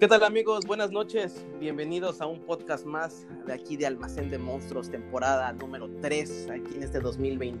¿Qué 0.00 0.08
tal 0.08 0.24
amigos? 0.24 0.64
Buenas 0.64 0.90
noches. 0.90 1.44
Bienvenidos 1.58 2.22
a 2.22 2.26
un 2.26 2.40
podcast 2.40 2.86
más 2.86 3.26
de 3.44 3.52
aquí 3.52 3.76
de 3.76 3.86
Almacén 3.86 4.30
de 4.30 4.38
Monstruos, 4.38 4.90
temporada 4.90 5.52
número 5.52 5.90
3, 6.00 6.48
aquí 6.48 6.76
en 6.76 6.84
este 6.84 7.00
2020. 7.00 7.60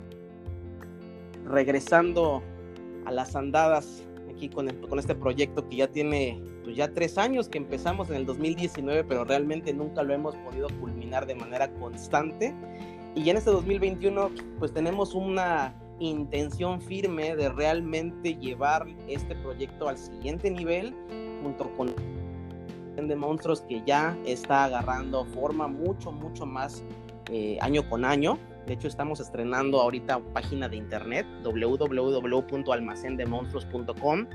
Regresando 1.44 2.42
a 3.04 3.12
las 3.12 3.36
andadas 3.36 4.06
aquí 4.34 4.48
con, 4.48 4.70
con 4.88 4.98
este 4.98 5.14
proyecto 5.14 5.68
que 5.68 5.76
ya 5.76 5.88
tiene 5.88 6.42
pues 6.64 6.76
ya 6.76 6.90
tres 6.94 7.18
años 7.18 7.46
que 7.46 7.58
empezamos 7.58 8.08
en 8.08 8.16
el 8.16 8.24
2019, 8.24 9.04
pero 9.04 9.24
realmente 9.24 9.74
nunca 9.74 10.02
lo 10.02 10.14
hemos 10.14 10.34
podido 10.36 10.68
culminar 10.80 11.26
de 11.26 11.34
manera 11.34 11.70
constante. 11.74 12.54
Y 13.14 13.28
en 13.28 13.36
este 13.36 13.50
2021 13.50 14.30
pues 14.58 14.72
tenemos 14.72 15.14
una 15.14 15.74
intención 15.98 16.80
firme 16.80 17.36
de 17.36 17.50
realmente 17.50 18.34
llevar 18.36 18.86
este 19.08 19.34
proyecto 19.34 19.90
al 19.90 19.98
siguiente 19.98 20.50
nivel 20.50 20.94
junto 21.42 21.70
con 21.76 21.94
de 23.08 23.16
monstruos 23.16 23.62
que 23.62 23.82
ya 23.86 24.16
está 24.24 24.64
agarrando 24.64 25.24
forma 25.26 25.68
mucho, 25.68 26.12
mucho 26.12 26.46
más 26.46 26.84
eh, 27.30 27.58
año 27.60 27.88
con 27.88 28.04
año. 28.04 28.38
De 28.66 28.74
hecho, 28.74 28.88
estamos 28.88 29.20
estrenando 29.20 29.80
ahorita 29.80 30.20
página 30.32 30.68
de 30.68 30.76
internet 30.76 31.26
www.almacendemonstruos.com. 31.42 34.26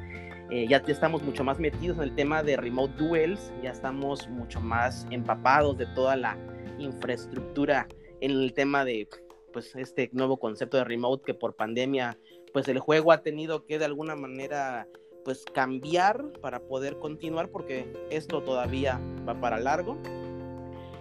Eh, 0.52 0.68
ya, 0.68 0.78
estamos 0.88 1.24
mucho 1.24 1.44
más 1.44 1.60
metidos 1.60 1.98
en 1.98 2.04
el 2.04 2.14
tema 2.14 2.44
de 2.44 2.56
remote 2.56 2.94
duels, 2.98 3.52
ya 3.64 3.72
estamos 3.72 4.30
mucho 4.30 4.62
más 4.62 5.08
empapados 5.10 5.76
de 5.78 5.88
toda 5.88 6.16
la 6.16 6.38
infraestructura 6.78 7.88
en 8.22 8.32
el 8.32 8.54
tema 8.54 8.86
de 8.86 9.08
pues 9.52 9.76
este 9.76 10.12
nuevo 10.14 10.38
concepto 10.38 10.78
de 10.78 10.84
remote 10.84 11.24
que 11.26 11.34
por 11.34 11.56
pandemia 11.56 12.20
pues 12.54 12.68
el 12.68 12.78
juego 12.80 13.12
ha 13.12 13.22
tenido 13.22 13.66
que 13.66 13.80
de 13.80 13.86
alguna 13.86 14.16
manera 14.16 14.88
pues 15.26 15.44
cambiar 15.52 16.24
para 16.40 16.60
poder 16.60 17.00
continuar 17.00 17.50
porque 17.50 17.92
esto 18.12 18.44
todavía 18.44 19.02
va 19.28 19.34
para 19.42 19.60
largo. 19.60 19.98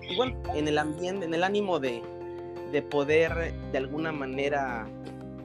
Y 0.00 0.16
bueno, 0.16 0.42
en 0.54 0.66
el 0.66 0.78
ambiente, 0.78 1.26
en 1.26 1.34
el 1.34 1.44
ánimo 1.44 1.78
de, 1.78 2.02
de 2.72 2.82
poder 2.82 3.54
de 3.70 3.78
alguna 3.78 4.10
manera 4.10 4.88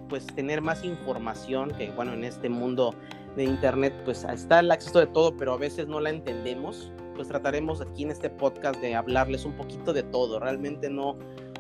pues 0.08 0.26
tener 0.28 0.62
más 0.62 0.84
información, 0.84 1.72
que 1.78 1.92
bueno, 1.92 2.14
en 2.14 2.24
este 2.24 2.50
mundo 2.50 2.96
de 3.36 3.44
internet 3.44 3.94
pues 4.06 4.24
está 4.24 4.62
el 4.62 4.72
acceso 4.72 5.00
de 5.00 5.08
todo, 5.08 5.36
pero 5.36 5.54
a 5.54 5.58
veces 5.58 5.88
no 5.88 6.00
la 6.00 6.10
entendemos, 6.10 6.92
pues 7.16 7.28
trataremos 7.28 7.82
aquí 7.82 8.04
en 8.04 8.12
este 8.12 8.30
podcast 8.30 8.80
de 8.80 8.96
hablarles 8.96 9.44
un 9.44 9.54
poquito 9.58 9.92
de 9.92 10.04
todo. 10.04 10.40
Realmente 10.40 10.90
no, 10.90 11.18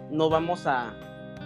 no 0.10 0.30
vamos 0.30 0.66
a, 0.66 0.96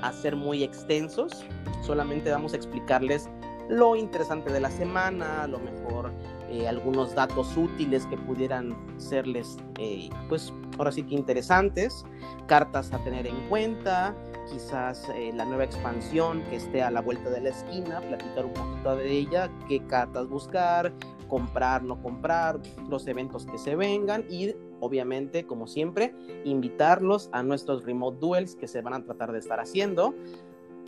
a 0.03 0.13
ser 0.13 0.35
muy 0.35 0.63
extensos, 0.63 1.43
solamente 1.81 2.29
vamos 2.29 2.53
a 2.53 2.57
explicarles 2.57 3.27
lo 3.69 3.95
interesante 3.95 4.51
de 4.51 4.59
la 4.59 4.69
semana, 4.69 5.43
a 5.43 5.47
lo 5.47 5.59
mejor 5.59 6.11
eh, 6.49 6.67
algunos 6.67 7.15
datos 7.15 7.55
útiles 7.57 8.05
que 8.07 8.17
pudieran 8.17 8.75
serles, 8.97 9.57
eh, 9.79 10.09
pues 10.29 10.53
ahora 10.77 10.91
sí 10.91 11.03
que 11.03 11.15
interesantes, 11.15 12.05
cartas 12.47 12.93
a 12.93 12.99
tener 12.99 13.25
en 13.25 13.47
cuenta, 13.49 14.15
quizás 14.51 15.09
eh, 15.15 15.31
la 15.33 15.45
nueva 15.45 15.63
expansión 15.63 16.43
que 16.49 16.57
esté 16.57 16.83
a 16.83 16.91
la 16.91 17.01
vuelta 17.01 17.29
de 17.29 17.41
la 17.41 17.49
esquina, 17.49 18.01
platicar 18.01 18.45
un 18.45 18.53
poquito 18.53 18.95
de 18.97 19.11
ella, 19.11 19.49
qué 19.67 19.85
cartas 19.87 20.27
buscar, 20.27 20.93
comprar, 21.27 21.83
no 21.83 22.01
comprar, 22.01 22.59
los 22.89 23.07
eventos 23.07 23.45
que 23.45 23.57
se 23.57 23.75
vengan 23.75 24.25
y 24.29 24.53
obviamente, 24.79 25.47
como 25.47 25.65
siempre, 25.65 26.13
invitarlos 26.43 27.29
a 27.31 27.41
nuestros 27.41 27.85
remote 27.85 28.19
duels 28.19 28.55
que 28.55 28.67
se 28.67 28.81
van 28.81 28.93
a 28.93 29.03
tratar 29.03 29.31
de 29.31 29.39
estar 29.39 29.59
haciendo 29.59 30.13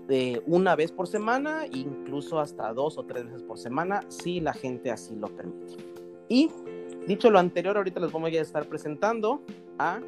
de 0.07 0.41
una 0.45 0.75
vez 0.75 0.91
por 0.91 1.07
semana, 1.07 1.65
incluso 1.71 2.39
hasta 2.39 2.71
dos 2.73 2.97
o 2.97 3.03
tres 3.03 3.25
veces 3.25 3.43
por 3.43 3.57
semana, 3.57 4.01
si 4.09 4.39
la 4.39 4.53
gente 4.53 4.91
así 4.91 5.15
lo 5.15 5.27
permite. 5.27 5.77
Y 6.27 6.49
dicho 7.07 7.29
lo 7.29 7.39
anterior, 7.39 7.77
ahorita 7.77 7.99
les 7.99 8.11
vamos 8.11 8.31
a 8.31 8.33
estar 8.33 8.67
presentando 8.67 9.41
a 9.77 9.99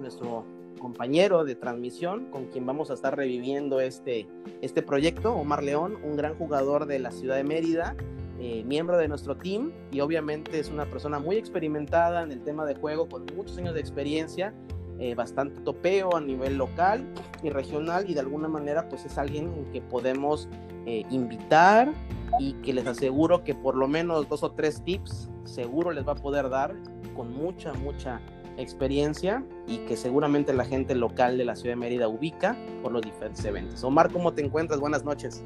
nuestro 0.00 0.44
compañero 0.78 1.44
de 1.44 1.54
transmisión 1.54 2.30
con 2.30 2.46
quien 2.46 2.64
vamos 2.64 2.90
a 2.90 2.94
estar 2.94 3.16
reviviendo 3.16 3.80
este, 3.80 4.28
este 4.62 4.82
proyecto, 4.82 5.34
Omar 5.34 5.62
León, 5.62 5.98
un 6.04 6.16
gran 6.16 6.36
jugador 6.36 6.86
de 6.86 7.00
la 7.00 7.10
ciudad 7.10 7.36
de 7.36 7.44
Mérida, 7.44 7.96
eh, 8.40 8.62
miembro 8.64 8.96
de 8.96 9.08
nuestro 9.08 9.36
team 9.36 9.72
y 9.90 10.00
obviamente 10.00 10.60
es 10.60 10.70
una 10.70 10.88
persona 10.88 11.18
muy 11.18 11.36
experimentada 11.36 12.22
en 12.22 12.30
el 12.30 12.42
tema 12.42 12.64
de 12.64 12.76
juego, 12.76 13.08
con 13.08 13.26
muchos 13.36 13.58
años 13.58 13.74
de 13.74 13.80
experiencia 13.80 14.54
eh, 14.98 15.14
bastante 15.14 15.60
topeo 15.60 16.16
a 16.16 16.20
nivel 16.20 16.56
local 16.56 17.06
y 17.42 17.50
regional 17.50 18.10
y 18.10 18.14
de 18.14 18.20
alguna 18.20 18.48
manera 18.48 18.88
pues 18.88 19.04
es 19.04 19.16
alguien 19.16 19.68
que 19.72 19.80
podemos 19.80 20.48
eh, 20.86 21.04
invitar 21.10 21.92
y 22.40 22.54
que 22.54 22.72
les 22.72 22.86
aseguro 22.86 23.44
que 23.44 23.54
por 23.54 23.76
lo 23.76 23.86
menos 23.86 24.28
dos 24.28 24.42
o 24.42 24.50
tres 24.52 24.82
tips 24.82 25.28
seguro 25.44 25.92
les 25.92 26.06
va 26.06 26.12
a 26.12 26.16
poder 26.16 26.48
dar 26.48 26.74
con 27.14 27.32
mucha, 27.32 27.72
mucha 27.74 28.20
experiencia 28.56 29.44
y 29.66 29.78
que 29.78 29.96
seguramente 29.96 30.52
la 30.52 30.64
gente 30.64 30.94
local 30.94 31.38
de 31.38 31.44
la 31.44 31.54
ciudad 31.54 31.72
de 31.72 31.80
Mérida 31.80 32.08
ubica 32.08 32.56
por 32.82 32.92
los 32.92 33.02
diferentes 33.02 33.44
eventos. 33.44 33.82
Omar, 33.84 34.12
¿cómo 34.12 34.32
te 34.32 34.44
encuentras? 34.44 34.80
Buenas 34.80 35.04
noches. 35.04 35.42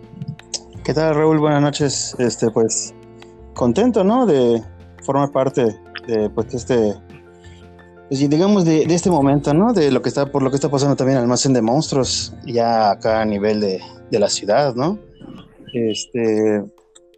¿Qué 0.82 0.94
tal, 0.94 1.14
Raúl? 1.14 1.38
Buenas 1.38 1.62
noches. 1.62 2.16
Este, 2.18 2.50
pues, 2.50 2.94
contento, 3.54 4.02
¿no? 4.02 4.26
De 4.26 4.62
formar 5.02 5.30
parte 5.30 5.78
de, 6.06 6.30
pues, 6.30 6.54
este 6.54 6.94
pues, 8.12 8.28
digamos 8.28 8.66
de, 8.66 8.82
este 8.82 9.08
momento, 9.08 9.54
¿no? 9.54 9.72
De 9.72 9.90
lo 9.90 10.02
que 10.02 10.10
está, 10.10 10.30
por 10.30 10.42
lo 10.42 10.50
que 10.50 10.56
está 10.56 10.70
pasando 10.70 10.96
también 10.96 11.16
Almacén 11.16 11.54
de 11.54 11.62
Monstruos, 11.62 12.34
ya 12.44 12.90
acá 12.90 13.22
a 13.22 13.24
nivel 13.24 13.58
de, 13.58 13.80
la 14.10 14.28
ciudad, 14.28 14.74
¿no? 14.74 14.98
Este, 15.72 16.62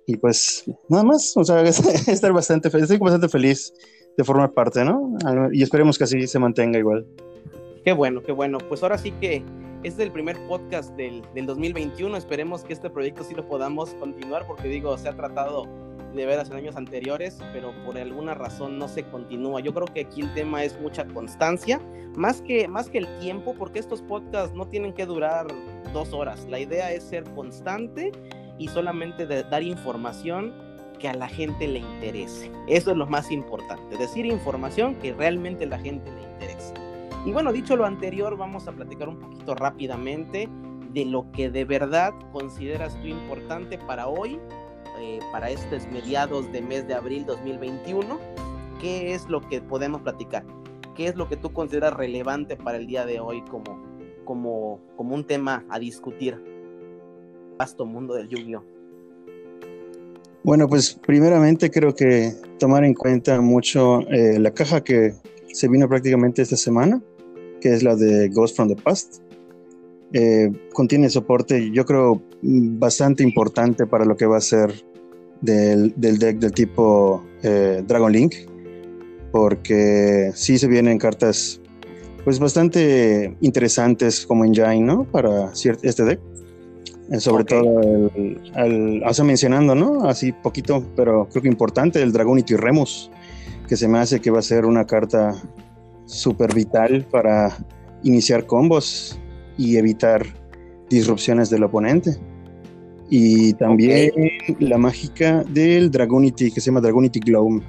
y 0.06 0.16
pues 0.18 0.62
nada 0.88 1.02
más, 1.02 1.36
o 1.36 1.42
sea, 1.42 1.62
estar 2.06 2.32
bastante 2.32 2.70
feliz, 2.70 2.84
estoy 2.84 2.98
bastante 2.98 3.28
feliz 3.28 3.74
de 4.16 4.22
formar 4.22 4.52
parte, 4.52 4.84
¿no? 4.84 5.18
Y 5.50 5.64
esperemos 5.64 5.98
que 5.98 6.04
así 6.04 6.28
se 6.28 6.38
mantenga 6.38 6.78
igual. 6.78 7.04
Qué 7.84 7.92
bueno, 7.92 8.22
qué 8.22 8.30
bueno. 8.30 8.58
Pues 8.68 8.84
ahora 8.84 8.96
sí 8.96 9.10
que 9.20 9.42
este 9.82 10.02
es 10.02 10.06
el 10.06 10.12
primer 10.12 10.36
podcast 10.46 10.94
del, 10.94 11.22
del 11.34 11.46
2021. 11.46 12.16
Esperemos 12.16 12.62
que 12.62 12.72
este 12.72 12.88
proyecto 12.88 13.24
sí 13.24 13.34
lo 13.34 13.48
podamos 13.48 13.90
continuar 13.94 14.46
porque 14.46 14.68
digo, 14.68 14.96
se 14.96 15.08
ha 15.08 15.16
tratado 15.16 15.66
de 16.14 16.26
veras 16.26 16.50
en 16.50 16.56
años 16.56 16.76
anteriores, 16.76 17.38
pero 17.52 17.72
por 17.84 17.98
alguna 17.98 18.34
razón 18.34 18.78
no 18.78 18.88
se 18.88 19.04
continúa. 19.04 19.60
Yo 19.60 19.74
creo 19.74 19.86
que 19.86 20.00
aquí 20.00 20.22
el 20.22 20.32
tema 20.34 20.64
es 20.64 20.80
mucha 20.80 21.04
constancia, 21.06 21.80
más 22.16 22.40
que, 22.42 22.68
más 22.68 22.88
que 22.88 22.98
el 22.98 23.18
tiempo, 23.18 23.54
porque 23.58 23.78
estos 23.78 24.02
podcasts 24.02 24.54
no 24.54 24.66
tienen 24.66 24.92
que 24.92 25.06
durar 25.06 25.46
dos 25.92 26.12
horas. 26.12 26.46
La 26.48 26.58
idea 26.60 26.92
es 26.92 27.02
ser 27.04 27.24
constante 27.34 28.12
y 28.58 28.68
solamente 28.68 29.26
dar 29.26 29.62
información 29.62 30.52
que 30.98 31.08
a 31.08 31.14
la 31.14 31.28
gente 31.28 31.66
le 31.66 31.80
interese. 31.80 32.50
Eso 32.68 32.92
es 32.92 32.96
lo 32.96 33.06
más 33.06 33.30
importante, 33.30 33.96
decir 33.96 34.26
información 34.26 34.94
que 34.96 35.12
realmente 35.12 35.66
la 35.66 35.78
gente 35.78 36.10
le 36.10 36.22
interese. 36.22 36.74
Y 37.26 37.32
bueno, 37.32 37.52
dicho 37.52 37.76
lo 37.76 37.86
anterior, 37.86 38.36
vamos 38.36 38.68
a 38.68 38.72
platicar 38.72 39.08
un 39.08 39.18
poquito 39.18 39.54
rápidamente 39.54 40.48
de 40.92 41.04
lo 41.04 41.30
que 41.32 41.50
de 41.50 41.64
verdad 41.64 42.14
consideras 42.32 42.98
tú 43.00 43.08
importante 43.08 43.78
para 43.78 44.06
hoy 44.06 44.38
eh, 44.98 45.18
para 45.32 45.50
estos 45.50 45.86
mediados 45.92 46.50
de 46.52 46.62
mes 46.62 46.86
de 46.86 46.94
abril 46.94 47.24
2021. 47.26 48.18
¿Qué 48.80 49.14
es 49.14 49.28
lo 49.28 49.40
que 49.40 49.60
podemos 49.60 50.02
platicar? 50.02 50.44
¿Qué 50.94 51.06
es 51.08 51.16
lo 51.16 51.28
que 51.28 51.36
tú 51.36 51.52
consideras 51.52 51.94
relevante 51.94 52.56
para 52.56 52.78
el 52.78 52.86
día 52.86 53.04
de 53.04 53.20
hoy 53.20 53.42
como, 53.50 53.82
como, 54.24 54.80
como 54.96 55.14
un 55.14 55.24
tema 55.24 55.64
a 55.68 55.78
discutir? 55.78 56.42
Vasto 57.58 57.86
mundo 57.86 58.14
del 58.14 58.28
yu 58.28 58.60
Bueno, 60.42 60.68
pues 60.68 60.98
primeramente 61.06 61.70
creo 61.70 61.94
que 61.94 62.32
tomar 62.58 62.84
en 62.84 62.94
cuenta 62.94 63.40
mucho 63.40 64.00
eh, 64.10 64.38
la 64.38 64.52
caja 64.52 64.82
que 64.82 65.14
se 65.52 65.68
vino 65.68 65.88
prácticamente 65.88 66.42
esta 66.42 66.56
semana, 66.56 67.00
que 67.60 67.72
es 67.72 67.82
la 67.82 67.94
de 67.96 68.28
Ghost 68.28 68.56
from 68.56 68.68
the 68.68 68.76
Past. 68.76 69.22
Eh, 70.12 70.50
contiene 70.72 71.10
soporte, 71.10 71.70
yo 71.70 71.84
creo, 71.84 72.22
bastante 72.44 73.22
importante 73.22 73.86
para 73.86 74.04
lo 74.04 74.16
que 74.16 74.26
va 74.26 74.36
a 74.36 74.40
ser 74.40 74.84
del, 75.40 75.92
deck 75.96 76.38
del 76.38 76.52
tipo 76.52 77.24
eh, 77.42 77.82
Dragon 77.86 78.12
Link, 78.12 78.34
porque 79.32 80.30
sí 80.34 80.58
se 80.58 80.68
vienen 80.68 80.98
cartas 80.98 81.60
pues 82.24 82.38
bastante 82.38 83.36
interesantes 83.40 84.26
como 84.26 84.44
engine, 84.44 84.80
¿no? 84.80 85.04
Para 85.04 85.52
este 85.52 86.04
deck. 86.04 86.20
Eh, 87.10 87.20
sobre 87.20 87.44
todo, 87.44 88.10
el, 88.14 88.40
el, 88.56 89.24
mencionando, 89.24 89.74
¿no? 89.74 90.08
Así 90.08 90.32
poquito, 90.32 90.82
pero 90.96 91.28
creo 91.28 91.42
que 91.42 91.48
importante, 91.48 92.02
el 92.02 92.12
Dragonity 92.12 92.56
Remus, 92.56 93.10
que 93.68 93.76
se 93.76 93.88
me 93.88 93.98
hace 93.98 94.20
que 94.20 94.30
va 94.30 94.38
a 94.38 94.42
ser 94.42 94.64
una 94.64 94.86
carta 94.86 95.34
súper 96.06 96.54
vital 96.54 97.06
para 97.10 97.58
iniciar 98.02 98.46
combos 98.46 99.18
y 99.58 99.76
evitar 99.76 100.24
disrupciones 100.88 101.50
del 101.50 101.64
oponente. 101.64 102.18
Y 103.16 103.52
también 103.52 104.10
la 104.58 104.76
mágica 104.76 105.44
del 105.44 105.88
Dragonity, 105.88 106.50
que 106.50 106.60
se 106.60 106.66
llama 106.66 106.80
Dragonity 106.80 107.20
Gloom. 107.20 107.62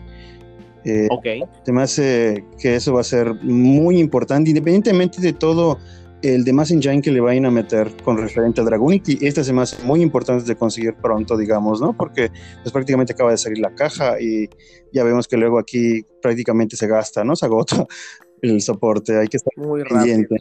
Eh, 0.84 1.08
ok. 1.12 1.26
Se 1.64 1.72
me 1.72 1.84
hace 1.84 2.44
que 2.60 2.74
eso 2.74 2.94
va 2.94 3.02
a 3.02 3.04
ser 3.04 3.32
muy 3.44 4.00
importante, 4.00 4.50
independientemente 4.50 5.22
de 5.22 5.34
todo 5.34 5.78
el 6.24 6.44
demás 6.44 6.72
engine 6.72 7.00
que 7.00 7.12
le 7.12 7.20
vayan 7.20 7.46
a 7.46 7.52
meter 7.52 7.96
con 8.04 8.18
referente 8.18 8.60
a 8.62 8.64
Dragonity, 8.64 9.20
este 9.22 9.44
se 9.44 9.54
me 9.54 9.62
hace 9.62 9.84
muy 9.84 10.02
importante 10.02 10.46
de 10.46 10.56
conseguir 10.56 10.96
pronto, 10.96 11.38
digamos, 11.38 11.80
¿no? 11.80 11.96
Porque 11.96 12.32
pues 12.64 12.74
prácticamente 12.74 13.14
acaba 13.14 13.30
de 13.30 13.38
salir 13.38 13.60
la 13.60 13.76
caja 13.76 14.20
y 14.20 14.50
ya 14.92 15.04
vemos 15.04 15.28
que 15.28 15.38
luego 15.38 15.60
aquí 15.60 16.04
prácticamente 16.24 16.76
se 16.76 16.88
gasta, 16.88 17.24
¿no? 17.24 17.36
Se 17.36 17.46
agota 17.46 17.86
el 18.42 18.62
soporte, 18.62 19.16
hay 19.16 19.28
que 19.28 19.38
estar 19.38 19.54
muy 19.58 19.84
pendiente. 19.84 20.38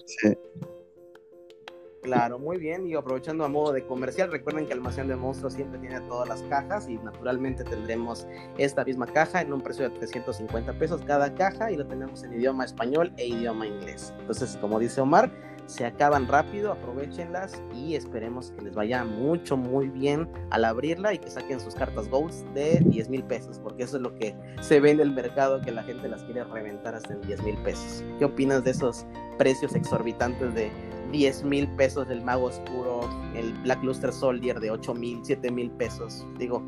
Claro, 2.04 2.38
muy 2.38 2.58
bien. 2.58 2.86
Y 2.86 2.94
aprovechando 2.94 3.46
a 3.46 3.48
modo 3.48 3.72
de 3.72 3.86
comercial, 3.86 4.30
recuerden 4.30 4.66
que 4.66 4.74
Almacén 4.74 5.08
de 5.08 5.16
Monstruos 5.16 5.54
siempre 5.54 5.78
tiene 5.78 6.02
todas 6.02 6.28
las 6.28 6.42
cajas 6.42 6.86
y 6.86 6.98
naturalmente 6.98 7.64
tendremos 7.64 8.26
esta 8.58 8.84
misma 8.84 9.06
caja 9.06 9.40
en 9.40 9.54
un 9.54 9.62
precio 9.62 9.88
de 9.88 9.96
350 9.96 10.74
pesos 10.74 11.00
cada 11.06 11.34
caja 11.34 11.72
y 11.72 11.76
lo 11.76 11.86
tenemos 11.86 12.22
en 12.22 12.34
idioma 12.34 12.66
español 12.66 13.10
e 13.16 13.28
idioma 13.28 13.66
inglés. 13.66 14.12
Entonces, 14.20 14.58
como 14.60 14.78
dice 14.78 15.00
Omar, 15.00 15.32
se 15.64 15.86
acaban 15.86 16.28
rápido, 16.28 16.72
aprovechenlas 16.72 17.62
y 17.74 17.94
esperemos 17.94 18.50
que 18.50 18.66
les 18.66 18.74
vaya 18.74 19.02
mucho, 19.02 19.56
muy 19.56 19.88
bien 19.88 20.28
al 20.50 20.66
abrirla 20.66 21.14
y 21.14 21.18
que 21.18 21.30
saquen 21.30 21.58
sus 21.58 21.74
cartas 21.74 22.10
Ghost 22.10 22.44
de 22.48 22.80
10 22.84 23.08
mil 23.08 23.24
pesos, 23.24 23.58
porque 23.60 23.84
eso 23.84 23.96
es 23.96 24.02
lo 24.02 24.14
que 24.14 24.36
se 24.60 24.78
ve 24.78 24.90
en 24.90 25.00
el 25.00 25.12
mercado, 25.12 25.62
que 25.62 25.72
la 25.72 25.82
gente 25.84 26.06
las 26.06 26.22
quiere 26.24 26.44
reventar 26.44 26.94
hasta 26.94 27.14
en 27.14 27.22
10 27.22 27.42
mil 27.44 27.56
pesos. 27.62 28.04
¿Qué 28.18 28.26
opinas 28.26 28.62
de 28.62 28.72
esos 28.72 29.06
precios 29.38 29.74
exorbitantes 29.74 30.52
de 30.54 30.70
10 31.14 31.44
mil 31.44 31.68
pesos 31.76 32.08
del 32.08 32.22
Mago 32.22 32.46
Oscuro, 32.46 33.08
el 33.34 33.52
Black 33.62 33.82
Luster 33.84 34.12
Soldier 34.12 34.58
de 34.58 34.72
8 34.72 34.94
mil, 34.94 35.20
7 35.22 35.50
mil 35.50 35.70
pesos? 35.70 36.26
Digo, 36.38 36.60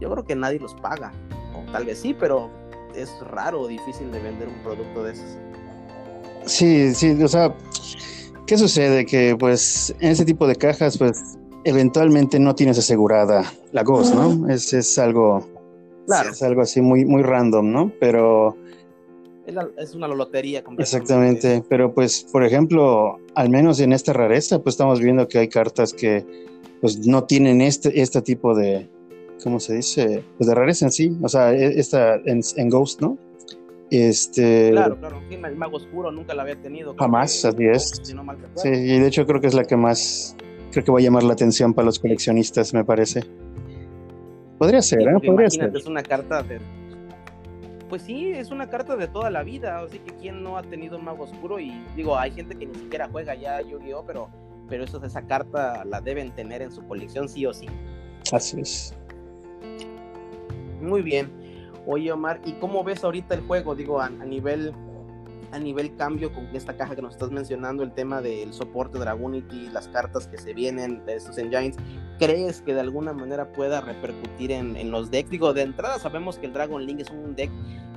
yo 0.00 0.10
creo 0.10 0.24
que 0.24 0.36
nadie 0.36 0.60
los 0.60 0.74
paga, 0.74 1.12
o 1.54 1.72
tal 1.72 1.86
vez 1.86 1.98
sí, 1.98 2.14
pero 2.14 2.50
es 2.94 3.10
raro 3.22 3.62
o 3.62 3.68
difícil 3.68 4.12
de 4.12 4.20
vender 4.20 4.48
un 4.48 4.62
producto 4.62 5.02
de 5.02 5.12
esos. 5.12 5.38
Sí, 6.44 6.94
sí, 6.94 7.22
o 7.22 7.28
sea, 7.28 7.54
¿Qué 8.50 8.58
sucede? 8.58 9.06
Que 9.06 9.36
pues 9.38 9.94
en 10.00 10.10
ese 10.10 10.24
tipo 10.24 10.44
de 10.48 10.56
cajas, 10.56 10.98
pues 10.98 11.38
eventualmente 11.62 12.40
no 12.40 12.56
tienes 12.56 12.78
asegurada 12.78 13.44
la 13.70 13.84
Ghost, 13.84 14.12
¿no? 14.12 14.48
Es, 14.48 14.72
es 14.72 14.98
algo, 14.98 15.48
claro. 16.06 16.30
es 16.30 16.42
algo 16.42 16.62
así 16.62 16.80
muy, 16.80 17.04
muy 17.04 17.22
random, 17.22 17.70
¿no? 17.70 17.92
Pero... 18.00 18.56
Es, 19.46 19.94
una 19.94 20.06
lotería. 20.06 20.62
Exactamente, 20.78 21.62
pero 21.68 21.92
pues, 21.92 22.26
por 22.30 22.44
ejemplo, 22.44 23.18
al 23.34 23.50
menos 23.50 23.80
en 23.80 23.92
esta 23.92 24.12
rareza, 24.12 24.62
pues 24.62 24.74
estamos 24.74 25.00
viendo 25.00 25.26
que 25.28 25.38
hay 25.38 25.48
cartas 25.48 25.92
que 25.92 26.24
pues 26.80 27.06
no 27.06 27.24
tienen 27.24 27.60
este, 27.60 28.00
este 28.00 28.22
tipo 28.22 28.54
de, 28.54 28.88
¿cómo 29.42 29.60
se 29.60 29.74
dice? 29.74 30.24
Pues 30.38 30.48
de 30.48 30.54
rareza 30.54 30.86
en 30.86 30.92
sí, 30.92 31.16
o 31.22 31.28
sea, 31.28 31.52
e, 31.52 31.78
esta 31.78 32.16
en, 32.24 32.40
en 32.56 32.68
Ghost, 32.68 33.00
¿no? 33.00 33.18
Este, 33.90 34.70
claro, 34.70 34.96
claro, 34.98 35.20
el 35.30 35.56
mago 35.56 35.76
oscuro 35.76 36.12
nunca 36.12 36.32
la 36.32 36.42
había 36.42 36.60
tenido. 36.60 36.94
Jamás, 36.96 37.44
así 37.44 37.64
es. 37.66 38.00
sí, 38.54 38.68
y 38.68 38.98
de 38.98 39.06
hecho 39.06 39.26
creo 39.26 39.40
que 39.40 39.48
es 39.48 39.54
la 39.54 39.64
que 39.64 39.76
más, 39.76 40.36
creo 40.70 40.84
que 40.84 40.92
va 40.92 40.98
a 41.00 41.02
llamar 41.02 41.24
la 41.24 41.32
atención 41.32 41.74
para 41.74 41.86
los 41.86 41.98
coleccionistas, 41.98 42.72
me 42.72 42.84
parece. 42.84 43.24
Podría 44.58 44.80
ser, 44.82 45.00
¿eh? 45.00 45.14
Podría 45.24 45.50
ser. 45.50 45.74
Es 45.74 45.86
una 45.86 46.02
carta 46.02 46.42
de... 46.42 46.60
Pues 47.90 48.02
sí, 48.02 48.30
es 48.30 48.52
una 48.52 48.70
carta 48.70 48.96
de 48.96 49.08
toda 49.08 49.30
la 49.30 49.42
vida, 49.42 49.80
así 49.80 49.98
que 49.98 50.14
quién 50.14 50.44
no 50.44 50.56
ha 50.56 50.62
tenido 50.62 50.96
un 50.96 51.04
mago 51.04 51.24
oscuro 51.24 51.58
y 51.58 51.72
digo, 51.96 52.16
hay 52.16 52.30
gente 52.30 52.54
que 52.54 52.64
ni 52.64 52.74
siquiera 52.76 53.08
juega 53.10 53.34
ya 53.34 53.60
Yu-Gi-Oh, 53.60 54.04
pero, 54.06 54.30
pero 54.68 54.84
eso, 54.84 55.04
esa 55.04 55.26
carta 55.26 55.84
la 55.84 56.00
deben 56.00 56.30
tener 56.30 56.62
en 56.62 56.70
su 56.70 56.86
colección 56.86 57.28
sí 57.28 57.44
o 57.46 57.52
sí. 57.52 57.66
Así 58.32 58.60
es. 58.60 58.96
Muy 60.80 61.02
bien. 61.02 61.32
Oye, 61.84 62.12
Omar, 62.12 62.40
¿y 62.44 62.52
cómo 62.52 62.84
ves 62.84 63.02
ahorita 63.02 63.34
el 63.34 63.40
juego? 63.40 63.74
Digo, 63.74 64.00
a, 64.00 64.08
nivel 64.08 64.72
a 65.52 65.58
nivel 65.58 65.96
cambio 65.96 66.32
con 66.32 66.44
esta 66.54 66.76
caja 66.76 66.94
que 66.94 67.02
nos 67.02 67.14
estás 67.14 67.30
mencionando, 67.30 67.82
el 67.82 67.92
tema 67.92 68.20
del 68.20 68.52
soporte 68.52 68.98
Dragonity, 68.98 69.68
las 69.70 69.88
cartas 69.88 70.28
que 70.28 70.38
se 70.38 70.54
vienen 70.54 71.04
de 71.06 71.16
estos 71.16 71.38
engines, 71.38 71.76
¿crees 72.18 72.62
que 72.62 72.74
de 72.74 72.80
alguna 72.80 73.12
manera 73.12 73.52
pueda 73.52 73.80
repercutir 73.80 74.52
en, 74.52 74.90
los 74.90 75.10
decks? 75.10 75.30
Digo, 75.30 75.52
de 75.52 75.62
entrada 75.62 75.98
sabemos 75.98 76.38
que 76.38 76.46
el 76.46 76.52
Dragon 76.52 76.84
Link 76.84 77.00
es 77.00 77.10
un 77.10 77.34
deck 77.34 77.50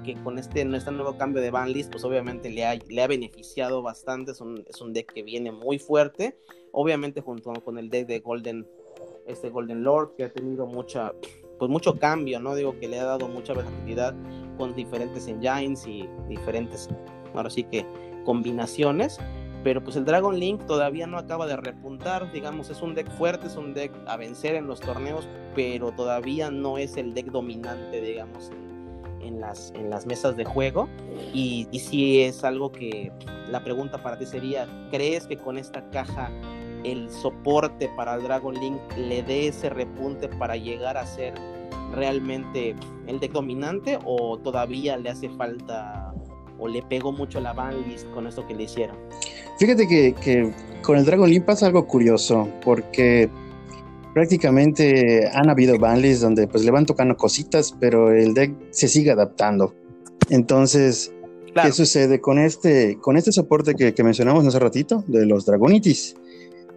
que 0.03 0.15
con 0.21 0.38
este, 0.38 0.61
este 0.61 0.91
nuevo 0.91 1.17
cambio 1.17 1.41
de 1.41 1.51
banlist, 1.51 1.91
pues 1.91 2.03
obviamente 2.03 2.50
le 2.50 2.65
ha, 2.65 2.75
le 2.75 3.01
ha 3.01 3.07
beneficiado 3.07 3.81
bastante, 3.81 4.31
es 4.31 4.41
un, 4.41 4.63
es 4.67 4.81
un 4.81 4.91
deck 4.91 5.13
que 5.13 5.23
viene 5.23 5.51
muy 5.51 5.79
fuerte, 5.79 6.38
obviamente 6.71 7.21
junto 7.21 7.53
con 7.63 7.77
el 7.77 7.89
deck 7.89 8.07
de 8.07 8.19
Golden, 8.19 8.67
este 9.27 9.49
Golden 9.49 9.83
Lord, 9.83 10.15
que 10.17 10.25
ha 10.25 10.33
tenido 10.33 10.65
mucha 10.65 11.13
pues 11.59 11.71
mucho 11.71 11.97
cambio, 11.97 12.41
¿no? 12.41 12.56
Digo 12.56 12.77
que 12.77 12.89
le 12.89 12.99
ha 12.99 13.06
dado 13.06 13.29
mucha 13.29 13.53
versatilidad 13.53 14.13
con 14.57 14.75
diferentes 14.75 15.27
engines 15.27 15.88
y 15.88 16.09
diferentes, 16.27 16.89
ahora 17.33 17.50
sí 17.50 17.63
que 17.63 17.85
combinaciones, 18.25 19.19
pero 19.63 19.83
pues 19.83 19.95
el 19.95 20.06
Dragon 20.06 20.38
Link 20.38 20.65
todavía 20.65 21.07
no 21.07 21.18
acaba 21.18 21.47
de 21.47 21.56
repuntar, 21.56 22.31
digamos, 22.31 22.69
es 22.69 22.81
un 22.81 22.95
deck 22.95 23.09
fuerte, 23.12 23.47
es 23.47 23.56
un 23.56 23.74
deck 23.74 23.91
a 24.07 24.18
vencer 24.18 24.56
en 24.56 24.68
los 24.68 24.80
torneos, 24.81 25.27
pero 25.56 25.91
todavía 25.91 26.51
no 26.51 26.77
es 26.77 26.97
el 26.97 27.13
deck 27.13 27.27
dominante, 27.27 28.01
digamos, 28.01 28.51
en, 29.21 29.39
las, 29.39 29.71
en 29.75 29.89
las 29.89 30.06
mesas 30.06 30.35
de 30.35 30.44
juego. 30.44 30.89
Y, 31.33 31.68
y 31.71 31.80
si 31.80 32.21
es 32.21 32.44
algo 32.44 32.71
que 32.71 33.12
la 33.50 33.63
pregunta 33.63 34.03
para 34.03 34.18
ti 34.18 34.25
sería, 34.25 34.68
¿crees 34.91 35.27
que 35.27 35.38
con 35.38 35.57
esta 35.57 35.89
caja 35.91 36.30
el 36.83 37.09
soporte 37.09 37.89
para 37.95 38.15
el 38.15 38.24
Dragon 38.24 38.53
Link 38.53 38.80
le 38.97 39.24
dé 39.24 39.47
ese 39.47 39.69
repunte 39.69 40.27
para 40.27 40.57
llegar 40.57 40.97
a 40.97 41.06
ser 41.06 41.33
realmente 41.94 42.75
el 43.07 43.19
deck 43.19 43.31
dominante 43.31 44.00
o 44.03 44.38
todavía 44.38 44.97
le 44.97 45.09
hace 45.09 45.30
falta 45.30 46.12
o 46.63 46.68
le 46.69 46.81
pegó 46.81 47.12
mucho 47.12 47.42
la 47.42 47.51
banlist 47.51 48.10
con 48.12 48.25
esto 48.25 48.48
que 48.48 48.56
le 48.56 48.63
hicieron? 48.63 48.95
Fíjate 49.60 49.86
que, 49.86 50.54
con 50.81 50.98
el 50.98 51.04
Dragon 51.04 51.30
Link 51.30 51.44
pasa 51.44 51.68
algo 51.68 51.86
curioso 51.86 52.48
porque 52.63 53.30
prácticamente 54.13 55.30
han 55.33 55.50
habido 55.50 55.77
banlists 55.77 56.21
donde 56.21 56.48
pues 56.48 56.63
le 56.63 56.71
van 56.71 56.86
tocando 56.86 57.18
cositas 57.18 57.75
pero 57.77 58.13
el 58.13 58.33
deck 58.33 58.54
se 58.71 58.88
sigue 58.88 59.12
adaptando. 59.12 59.75
Entonces, 60.30 61.12
¿qué 61.62 61.74
sucede 61.74 62.21
con 62.21 62.39
este, 62.39 62.98
con 63.01 63.18
este 63.18 63.33
soporte 63.33 63.75
que, 63.75 63.94
que 63.94 64.04
mencionamos 64.04 64.45
hace 64.48 64.57
ratito 64.57 65.04
de 65.07 65.25
los 65.25 65.45
Dragonitis? 65.45 66.16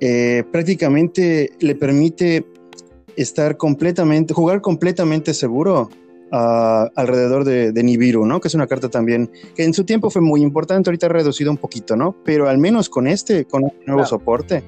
Eh, 0.01 0.43
prácticamente 0.51 1.53
le 1.61 1.77
permite 1.77 2.45
estar 3.15 3.57
completamente, 3.57 4.35
jugar 4.35 4.61
completamente 4.61 5.33
seguro 5.33 5.91
uh, 6.33 6.89
alrededor 6.95 7.45
de, 7.45 7.83
Nibiru, 7.83 8.27
¿no? 8.27 8.41
Que 8.41 8.49
es 8.49 8.55
una 8.55 8.67
carta 8.67 8.89
también 8.89 9.31
que 9.55 9.65
en 9.65 9.75
su 9.75 9.85
tiempo 9.85 10.11
fue 10.11 10.23
muy 10.23 10.43
importante, 10.43 10.91
ahorita 10.91 11.07
ha 11.07 11.11
reducido 11.11 11.51
un 11.51 11.57
poquito, 11.57 11.97
¿no? 11.97 12.17
Pero 12.25 12.49
al 12.49 12.59
menos 12.59 12.89
con 12.89 13.07
este, 13.07 13.45
con 13.45 13.65
este 13.65 13.85
nuevo 13.87 14.05
soporte, 14.05 14.63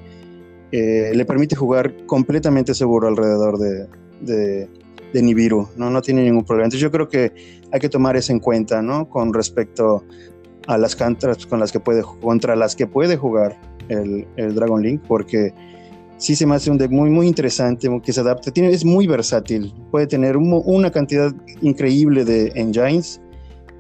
eh, 0.71 1.13
le 1.15 1.25
permite 1.25 1.57
jugar 1.57 2.07
completamente 2.07 2.75
seguro 2.75 3.09
alrededor 3.09 3.59
de, 3.59 3.87
de, 4.21 4.69
de, 5.13 5.23
Nibiru, 5.23 5.69
¿no? 5.77 5.91
No 5.91 6.03
tiene 6.03 6.25
ningún 6.25 6.45
problema. 6.45 6.67
Entonces 6.67 6.83
yo 6.83 6.91
creo 6.91 7.09
que 7.09 7.33
hay 7.73 7.81
que 7.81 7.89
tomar 7.89 8.17
eso 8.17 8.33
en 8.33 8.41
cuenta, 8.41 8.83
¿no? 8.83 9.09
Con 9.09 9.33
respecto 9.33 10.05
a 10.69 10.77
las 10.77 10.95
cartas 10.95 11.47
con 11.47 11.59
las 11.59 11.73
que 11.73 11.81
puede, 11.81 12.03
contra 12.03 12.55
las 12.55 12.77
que 12.77 12.87
puede 12.87 13.17
jugar 13.17 13.59
el, 13.89 14.27
Dragon 14.55 14.83
Link, 14.83 15.03
porque 15.09 15.55
sí 16.19 16.37
se 16.37 16.47
me 16.47 16.57
hace 16.57 16.71
un 16.71 16.79
deck 16.79 16.91
muy, 16.91 17.09
muy 17.11 17.27
interesante, 17.27 17.89
que 18.05 18.13
se 18.13 18.21
adapta, 18.21 18.51
tiene, 18.51 18.71
es 18.71 18.85
muy 18.85 19.07
versátil, 19.07 19.73
puede 19.91 20.07
tener 20.07 20.37
una 20.37 20.91
cantidad 20.91 21.33
increíble 21.63 22.25
de 22.25 22.53
engines 22.55 23.21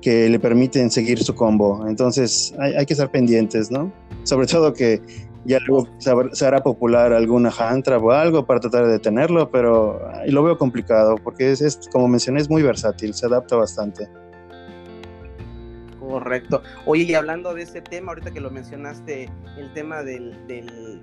que 0.01 0.29
le 0.29 0.39
permiten 0.39 0.91
seguir 0.91 1.23
su 1.23 1.35
combo, 1.35 1.85
entonces 1.87 2.55
hay, 2.59 2.87
que 2.87 2.95
estar 2.95 3.11
pendientes, 3.11 3.71
¿no? 3.71 3.93
Sobre 4.23 4.47
todo 4.47 4.73
que 4.73 5.03
ya 5.45 5.59
luego 5.67 5.89
se, 5.99 6.47
hará 6.47 6.63
popular 6.63 7.13
alguna 7.13 7.51
Hantra 7.51 7.99
o 7.99 8.11
algo 8.13 8.47
para 8.47 8.61
tratar 8.61 8.87
de 8.87 8.93
detenerlo, 8.93 9.51
pero 9.51 10.01
lo 10.27 10.43
veo 10.43 10.57
complicado, 10.57 11.17
porque 11.17 11.51
es, 11.51 11.61
es, 11.61 11.81
como 11.91 12.07
mencioné, 12.07 12.41
es 12.41 12.49
muy 12.49 12.63
versátil, 12.63 13.13
se 13.15 13.27
adapta 13.27 13.57
bastante. 13.57 14.09
Correcto. 15.99 16.63
Oye, 16.87 17.03
y 17.03 17.15
hablando 17.15 17.53
de 17.55 17.63
ese 17.63 17.83
tema, 17.83 18.13
ahorita 18.13 18.31
que 18.31 18.41
lo 18.41 18.51
mencionaste, 18.51 19.29
el 19.59 19.73
tema 19.75 20.03
del, 20.03 20.47
del, 20.47 21.01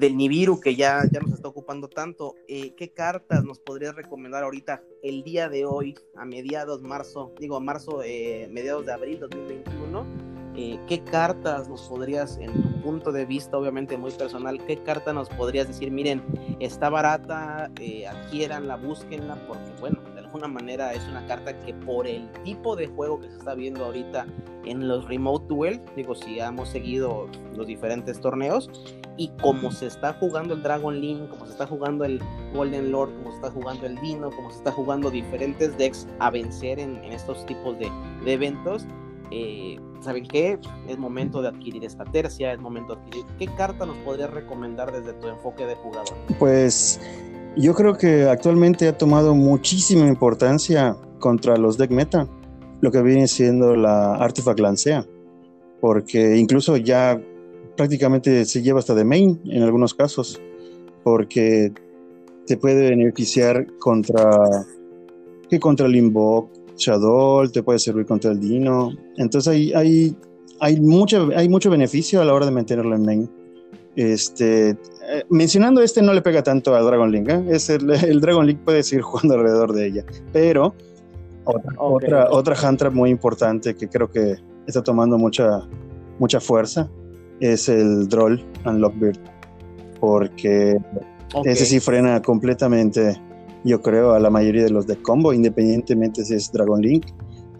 Nibiru 0.00 0.60
que 0.60 0.74
ya, 0.74 1.02
ya 1.10 1.20
nos 1.20 1.32
está 1.32 1.48
ocupando 1.48 1.88
tanto, 1.88 2.34
eh, 2.48 2.74
¿qué 2.76 2.92
cartas 2.92 3.44
nos 3.44 3.58
podrías 3.58 3.94
recomendar 3.94 4.44
ahorita 4.44 4.82
el 5.02 5.22
día 5.22 5.48
de 5.48 5.64
hoy, 5.64 5.94
a 6.16 6.24
mediados 6.24 6.82
marzo, 6.82 7.32
digo 7.38 7.60
marzo, 7.60 8.02
eh, 8.02 8.48
mediados 8.50 8.86
de 8.86 8.92
abril 8.92 9.20
2021? 9.20 10.06
Eh, 10.56 10.78
¿Qué 10.86 11.02
cartas 11.02 11.68
nos 11.68 11.88
podrías, 11.88 12.38
en 12.38 12.52
tu 12.52 12.82
punto 12.82 13.10
de 13.10 13.26
vista, 13.26 13.58
obviamente 13.58 13.96
muy 13.96 14.12
personal, 14.12 14.64
qué 14.66 14.82
carta 14.82 15.12
nos 15.12 15.28
podrías 15.30 15.66
decir, 15.66 15.90
miren, 15.90 16.22
está 16.60 16.90
barata, 16.90 17.64
adquieranla, 17.64 18.76
búsquenla, 18.76 19.34
porque 19.48 19.72
bueno, 19.80 19.98
alguna 20.34 20.48
manera 20.48 20.92
es 20.92 21.06
una 21.06 21.24
carta 21.26 21.56
que 21.60 21.72
por 21.72 22.08
el 22.08 22.28
tipo 22.42 22.74
de 22.74 22.88
juego 22.88 23.20
que 23.20 23.28
se 23.28 23.36
está 23.36 23.54
viendo 23.54 23.84
ahorita 23.84 24.26
en 24.64 24.88
los 24.88 25.06
Remote 25.06 25.46
Duel, 25.46 25.80
digo, 25.94 26.16
si 26.16 26.40
hemos 26.40 26.70
seguido 26.70 27.28
los 27.54 27.68
diferentes 27.68 28.20
torneos, 28.20 28.68
y 29.16 29.28
como 29.40 29.70
se 29.70 29.86
está 29.86 30.12
jugando 30.14 30.54
el 30.54 30.62
Dragon 30.62 31.00
Link, 31.00 31.28
como 31.28 31.46
se 31.46 31.52
está 31.52 31.66
jugando 31.66 32.04
el 32.04 32.20
Golden 32.54 32.90
Lord, 32.90 33.12
como 33.18 33.30
se 33.30 33.36
está 33.36 33.50
jugando 33.50 33.86
el 33.86 34.00
Dino, 34.00 34.30
como 34.30 34.50
se 34.50 34.56
está 34.58 34.72
jugando 34.72 35.10
diferentes 35.10 35.76
decks 35.78 36.06
a 36.18 36.30
vencer 36.30 36.78
en, 36.78 36.96
estos 37.04 37.46
tipos 37.46 37.78
de, 37.78 37.90
eventos, 38.26 38.86
eh, 39.30 39.78
¿saben 40.00 40.26
qué? 40.26 40.58
Es 40.88 40.98
momento 40.98 41.42
de 41.42 41.48
adquirir 41.48 41.84
esta 41.84 42.04
tercia, 42.04 42.52
es 42.52 42.60
momento 42.60 42.94
de 42.94 43.02
adquirir. 43.02 43.26
¿Qué 43.38 43.46
carta 43.56 43.86
nos 43.86 43.96
podrías 43.98 44.30
recomendar 44.30 44.92
desde 44.92 45.12
tu 45.14 45.28
enfoque 45.28 45.64
de 45.64 45.76
jugador? 45.76 46.14
Pues 46.38 47.00
yo 47.56 47.74
creo 47.74 47.96
que 47.96 48.24
actualmente 48.28 48.88
ha 48.88 48.98
tomado 48.98 49.34
muchísima 49.34 50.06
importancia 50.08 50.96
contra 51.20 51.56
los 51.56 51.78
deck 51.78 51.90
meta, 51.90 52.26
lo 52.80 52.90
que 52.90 53.00
viene 53.00 53.28
siendo 53.28 53.76
la 53.76 54.16
Artifact 54.16 54.58
Lancea, 54.58 55.06
porque 55.80 56.36
incluso 56.36 56.76
ya 56.76 57.20
prácticamente 57.76 58.44
se 58.44 58.62
lleva 58.62 58.78
hasta 58.78 58.94
de 58.94 59.04
main 59.04 59.40
en 59.46 59.62
algunos 59.62 59.94
casos, 59.94 60.40
porque 61.02 61.72
te 62.46 62.56
puede 62.56 62.90
beneficiar 62.90 63.66
contra 63.78 64.38
que 65.48 65.58
contra 65.58 65.86
el 65.86 65.96
Invoke, 65.96 66.50
Shadow, 66.76 67.48
te 67.50 67.62
puede 67.62 67.78
servir 67.78 68.06
contra 68.06 68.32
el 68.32 68.40
Dino. 68.40 68.90
Entonces 69.16 69.52
hay, 69.52 69.72
hay, 69.72 70.16
hay, 70.60 70.80
mucho, 70.80 71.30
hay 71.36 71.48
mucho 71.48 71.70
beneficio 71.70 72.20
a 72.20 72.24
la 72.24 72.34
hora 72.34 72.46
de 72.46 72.52
mantenerlo 72.52 72.94
en 72.96 73.02
main. 73.04 73.30
Este, 73.96 74.70
eh, 74.70 74.76
mencionando 75.30 75.80
este 75.80 76.02
no 76.02 76.12
le 76.12 76.20
pega 76.20 76.42
tanto 76.42 76.74
a 76.74 76.80
Dragon 76.80 77.12
Link, 77.12 77.28
¿eh? 77.28 77.44
es 77.50 77.70
el, 77.70 77.88
el, 77.90 78.20
Dragon 78.20 78.44
Link 78.44 78.58
puede 78.64 78.82
seguir 78.82 79.02
jugando 79.04 79.34
alrededor 79.34 79.72
de 79.72 79.86
ella, 79.86 80.04
pero 80.32 80.74
otra, 81.44 81.72
okay. 81.76 82.08
otra, 82.08 82.30
otra 82.30 82.56
hand 82.56 82.78
trap 82.78 82.92
muy 82.92 83.10
importante 83.10 83.76
que 83.76 83.88
creo 83.88 84.10
que 84.10 84.34
está 84.66 84.82
tomando 84.82 85.16
mucha, 85.16 85.68
mucha 86.18 86.40
fuerza 86.40 86.90
es 87.40 87.68
el 87.68 88.08
Droll 88.08 88.44
and 88.64 88.80
Lockbeard, 88.80 89.18
porque 90.00 90.76
okay. 91.32 91.52
ese 91.52 91.66
sí 91.66 91.80
frena 91.80 92.20
completamente, 92.22 93.20
yo 93.64 93.80
creo, 93.82 94.12
a 94.12 94.20
la 94.20 94.30
mayoría 94.30 94.64
de 94.64 94.70
los 94.70 94.86
de 94.86 94.96
combo, 94.96 95.32
independientemente 95.32 96.24
si 96.24 96.34
es 96.34 96.52
Dragon 96.52 96.80
Link, 96.80 97.06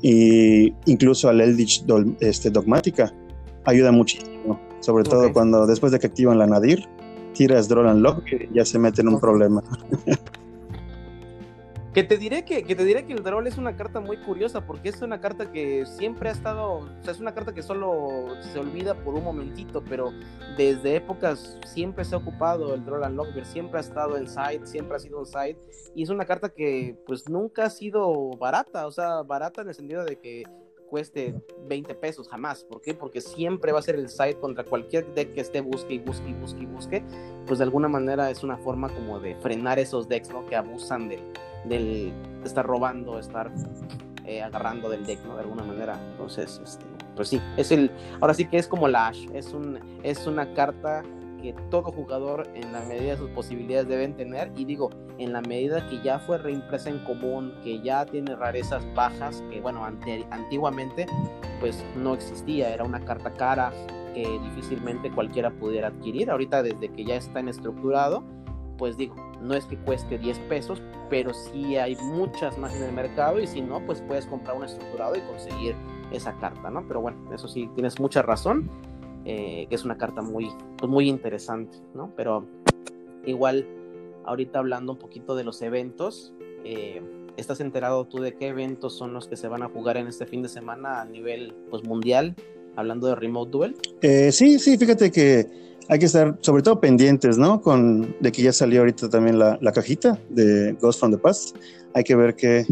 y 0.02 0.74
incluso 0.86 1.28
al 1.28 1.40
Eldritch 1.40 1.84
este, 2.20 2.50
Dogmática, 2.50 3.12
ayuda 3.64 3.90
muchísimo, 3.92 4.60
sobre 4.80 5.02
okay. 5.02 5.10
todo 5.10 5.32
cuando 5.32 5.66
después 5.66 5.92
de 5.92 5.98
que 5.98 6.06
activan 6.06 6.38
la 6.38 6.46
Nadir, 6.46 6.86
tiras 7.32 7.68
Droll 7.68 7.88
and 7.88 8.06
y 8.50 8.54
ya 8.54 8.64
se 8.64 8.78
mete 8.78 9.00
en 9.02 9.08
un 9.08 9.20
problema. 9.20 9.62
Que 11.94 12.02
te 12.02 12.18
diré 12.18 12.44
que, 12.44 12.64
que 12.64 12.74
te 12.74 12.84
diré 12.84 13.06
que 13.06 13.12
el 13.12 13.22
Droll 13.22 13.46
es 13.46 13.56
una 13.56 13.76
carta 13.76 14.00
muy 14.00 14.16
curiosa 14.16 14.66
porque 14.66 14.88
es 14.88 15.00
una 15.00 15.20
carta 15.20 15.52
que 15.52 15.86
siempre 15.86 16.28
ha 16.28 16.32
estado, 16.32 16.78
o 16.78 17.02
sea, 17.02 17.12
es 17.12 17.20
una 17.20 17.34
carta 17.34 17.54
que 17.54 17.62
solo 17.62 18.34
se 18.40 18.58
olvida 18.58 18.94
por 18.94 19.14
un 19.14 19.22
momentito, 19.22 19.80
pero 19.88 20.12
desde 20.56 20.96
épocas 20.96 21.56
siempre 21.64 22.04
se 22.04 22.16
ha 22.16 22.18
ocupado 22.18 22.74
el 22.74 22.84
Droll 22.84 23.04
and 23.04 23.16
Lockbeard, 23.16 23.46
siempre 23.46 23.78
ha 23.78 23.80
estado 23.80 24.16
en 24.16 24.26
side, 24.26 24.66
siempre 24.66 24.96
ha 24.96 24.98
sido 24.98 25.20
en 25.20 25.26
side, 25.26 25.56
y 25.94 26.02
es 26.02 26.08
una 26.10 26.24
carta 26.24 26.48
que 26.48 26.96
pues 27.06 27.28
nunca 27.28 27.66
ha 27.66 27.70
sido 27.70 28.30
barata, 28.38 28.88
o 28.88 28.90
sea, 28.90 29.22
barata 29.22 29.62
en 29.62 29.68
el 29.68 29.74
sentido 29.76 30.04
de 30.04 30.18
que 30.18 30.42
cueste 30.90 31.40
20 31.68 31.94
pesos 31.94 32.28
jamás. 32.28 32.64
¿Por 32.64 32.80
qué? 32.80 32.94
Porque 32.94 33.20
siempre 33.20 33.70
va 33.70 33.78
a 33.78 33.82
ser 33.82 33.94
el 33.94 34.08
side 34.08 34.40
contra 34.40 34.64
cualquier 34.64 35.14
deck 35.14 35.32
que 35.32 35.40
esté 35.42 35.60
busque 35.60 35.94
y 35.94 35.98
busque 36.00 36.28
y 36.28 36.34
busque 36.34 36.60
y 36.60 36.66
busque. 36.66 37.04
Pues 37.46 37.60
de 37.60 37.64
alguna 37.64 37.86
manera 37.86 38.30
es 38.30 38.42
una 38.42 38.56
forma 38.56 38.88
como 38.88 39.20
de 39.20 39.36
frenar 39.36 39.78
esos 39.78 40.08
decks, 40.08 40.30
¿no? 40.30 40.46
Que 40.46 40.56
abusan 40.56 41.08
de, 41.08 41.18
del 41.64 42.12
estar 42.44 42.66
robando, 42.66 43.18
estar 43.18 43.50
eh, 44.24 44.42
agarrando 44.42 44.88
del 44.88 45.04
deck, 45.04 45.24
¿no? 45.26 45.34
De 45.34 45.42
alguna 45.42 45.62
manera. 45.62 45.98
Entonces, 46.12 46.60
este, 46.62 46.84
pues 47.14 47.28
sí, 47.28 47.40
es 47.56 47.70
el, 47.72 47.90
ahora 48.20 48.34
sí 48.34 48.46
que 48.46 48.58
es 48.58 48.66
como 48.66 48.88
la 48.88 49.08
Ash, 49.08 49.26
es, 49.32 49.52
un, 49.52 49.78
es 50.02 50.26
una 50.26 50.52
carta 50.54 51.02
que 51.42 51.54
todo 51.70 51.92
jugador 51.92 52.48
en 52.54 52.72
la 52.72 52.80
medida 52.80 53.12
de 53.12 53.16
sus 53.18 53.30
posibilidades 53.30 53.86
deben 53.86 54.16
tener 54.16 54.50
y 54.56 54.64
digo, 54.64 54.88
en 55.18 55.34
la 55.34 55.42
medida 55.42 55.86
que 55.90 56.00
ya 56.02 56.18
fue 56.18 56.38
reimpresa 56.38 56.88
en 56.88 57.00
común, 57.00 57.52
que 57.62 57.80
ya 57.82 58.06
tiene 58.06 58.34
rarezas 58.34 58.82
bajas, 58.94 59.44
que 59.50 59.60
bueno, 59.60 59.84
ante, 59.84 60.24
antiguamente 60.30 61.06
pues 61.60 61.84
no 61.96 62.14
existía, 62.14 62.72
era 62.72 62.82
una 62.82 63.04
carta 63.04 63.30
cara 63.30 63.72
que 64.14 64.26
difícilmente 64.42 65.10
cualquiera 65.10 65.50
pudiera 65.50 65.88
adquirir, 65.88 66.30
ahorita 66.30 66.62
desde 66.62 66.88
que 66.88 67.04
ya 67.04 67.16
está 67.16 67.40
en 67.40 67.48
estructurado, 67.48 68.24
pues 68.78 68.96
digo, 68.96 69.14
no 69.44 69.54
es 69.54 69.66
que 69.66 69.76
cueste 69.76 70.18
10 70.18 70.38
pesos, 70.40 70.82
pero 71.10 71.32
sí 71.34 71.76
hay 71.76 71.96
muchas 71.96 72.58
más 72.58 72.74
en 72.74 72.84
el 72.84 72.92
mercado 72.92 73.38
y 73.38 73.46
si 73.46 73.60
no, 73.60 73.84
pues 73.84 74.00
puedes 74.00 74.26
comprar 74.26 74.56
un 74.56 74.64
estructurado 74.64 75.14
y 75.14 75.20
conseguir 75.20 75.76
esa 76.10 76.36
carta, 76.38 76.70
¿no? 76.70 76.86
Pero 76.88 77.00
bueno, 77.00 77.18
eso 77.32 77.46
sí, 77.46 77.68
tienes 77.74 78.00
mucha 78.00 78.22
razón, 78.22 78.70
eh, 79.24 79.66
que 79.68 79.74
es 79.74 79.84
una 79.84 79.98
carta 79.98 80.22
muy, 80.22 80.50
pues 80.78 80.90
muy 80.90 81.08
interesante, 81.08 81.76
¿no? 81.94 82.10
Pero 82.16 82.46
igual, 83.26 83.66
ahorita 84.24 84.58
hablando 84.58 84.92
un 84.92 84.98
poquito 84.98 85.36
de 85.36 85.44
los 85.44 85.60
eventos, 85.60 86.32
eh, 86.64 87.02
¿estás 87.36 87.60
enterado 87.60 88.06
tú 88.06 88.20
de 88.20 88.34
qué 88.34 88.48
eventos 88.48 88.96
son 88.96 89.12
los 89.12 89.28
que 89.28 89.36
se 89.36 89.48
van 89.48 89.62
a 89.62 89.68
jugar 89.68 89.98
en 89.98 90.06
este 90.06 90.24
fin 90.24 90.42
de 90.42 90.48
semana 90.48 91.02
a 91.02 91.04
nivel 91.04 91.54
pues, 91.70 91.84
mundial, 91.84 92.34
hablando 92.76 93.08
de 93.08 93.14
Remote 93.14 93.50
Duel? 93.50 93.76
Eh, 94.00 94.32
sí, 94.32 94.58
sí, 94.58 94.78
fíjate 94.78 95.12
que 95.12 95.73
hay 95.88 95.98
que 95.98 96.06
estar 96.06 96.38
sobre 96.40 96.62
todo 96.62 96.80
pendientes, 96.80 97.38
¿no? 97.38 97.60
Con 97.60 98.16
de 98.20 98.32
que 98.32 98.42
ya 98.42 98.52
salió 98.52 98.80
ahorita 98.80 99.08
también 99.08 99.38
la, 99.38 99.58
la 99.60 99.72
cajita 99.72 100.18
de 100.30 100.76
Ghost 100.80 101.00
from 101.00 101.12
the 101.12 101.18
Past. 101.18 101.56
Hay 101.94 102.04
que 102.04 102.16
ver 102.16 102.34
qué, 102.34 102.66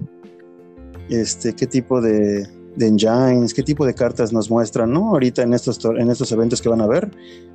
este, 1.09 1.55
qué 1.55 1.67
tipo 1.67 2.01
de, 2.01 2.47
de 2.77 2.87
engines, 2.87 3.53
qué 3.53 3.63
tipo 3.63 3.85
de 3.85 3.95
cartas 3.95 4.33
nos 4.33 4.51
muestran, 4.51 4.93
¿no? 4.93 5.11
Ahorita 5.11 5.43
en 5.43 5.53
estos, 5.53 5.85
en 5.85 6.11
estos 6.11 6.33
eventos 6.33 6.63
que 6.63 6.69
van 6.69 6.81
a 6.81 6.87
ver, 6.87 7.11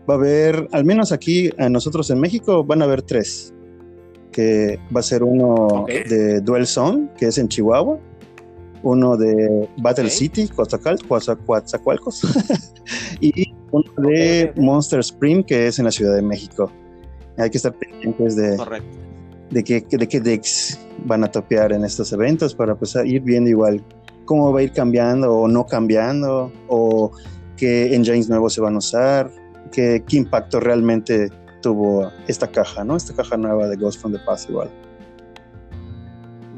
va 0.10 0.14
a 0.14 0.18
haber, 0.18 0.68
al 0.72 0.86
menos 0.86 1.12
aquí 1.12 1.50
a 1.58 1.70
nosotros 1.70 2.10
en 2.10 2.20
México, 2.20 2.64
van 2.64 2.82
a 2.82 2.86
haber 2.86 3.02
tres, 3.02 3.54
que 4.32 4.80
va 4.96 5.00
a 5.00 5.04
ser 5.04 5.24
uno 5.24 5.56
okay. 5.56 6.04
de 6.04 6.42
Duel 6.42 6.68
Zone, 6.68 7.10
que 7.18 7.28
es 7.28 7.38
en 7.38 7.48
Chihuahua, 7.48 8.00
uno 8.84 9.18
de 9.18 9.68
Battle 9.78 10.06
okay. 10.06 10.18
City, 10.18 10.48
Coatzacoalcos, 10.50 12.22
y 13.20 13.47
uno 13.72 13.92
de 13.98 14.54
Monster 14.56 15.00
Spring, 15.00 15.44
que 15.44 15.68
es 15.68 15.80
en 15.80 15.86
la 15.86 15.92
Ciudad 15.92 16.16
de 16.16 16.22
México. 16.22 16.72
Hay 17.38 17.50
que 17.50 17.58
estar 17.58 17.74
pendientes 17.74 18.36
de, 18.36 18.58
Correcto. 18.58 18.98
de, 19.52 19.64
qué, 19.64 19.82
de 19.82 20.08
qué 20.08 20.20
decks 20.20 20.80
van 21.06 21.24
a 21.24 21.32
topear 21.32 21.72
en 21.72 21.84
estos 21.84 22.12
eventos 22.14 22.56
para 22.56 22.76
pues, 22.76 22.96
ir 23.06 23.22
viendo 23.22 23.50
igual 23.50 23.84
cómo 24.26 24.52
va 24.52 24.60
a 24.60 24.64
ir 24.64 24.72
cambiando 24.72 25.34
o 25.34 25.48
no 25.48 25.66
cambiando, 25.66 26.52
o 26.68 27.12
qué 27.56 27.96
engines 27.96 28.30
nuevos 28.30 28.54
se 28.54 28.62
van 28.62 28.76
a 28.76 28.78
usar, 28.80 29.32
qué, 29.72 30.04
qué 30.08 30.18
impacto 30.18 30.60
realmente 30.60 31.30
tuvo 31.62 32.12
esta 32.28 32.48
caja, 32.52 32.84
¿no? 32.84 32.96
Esta 32.96 33.16
caja 33.16 33.38
nueva 33.38 33.68
de 33.68 33.76
Ghost 33.78 34.00
from 34.00 34.14
the 34.14 34.20
Past 34.20 34.50
igual. 34.50 34.70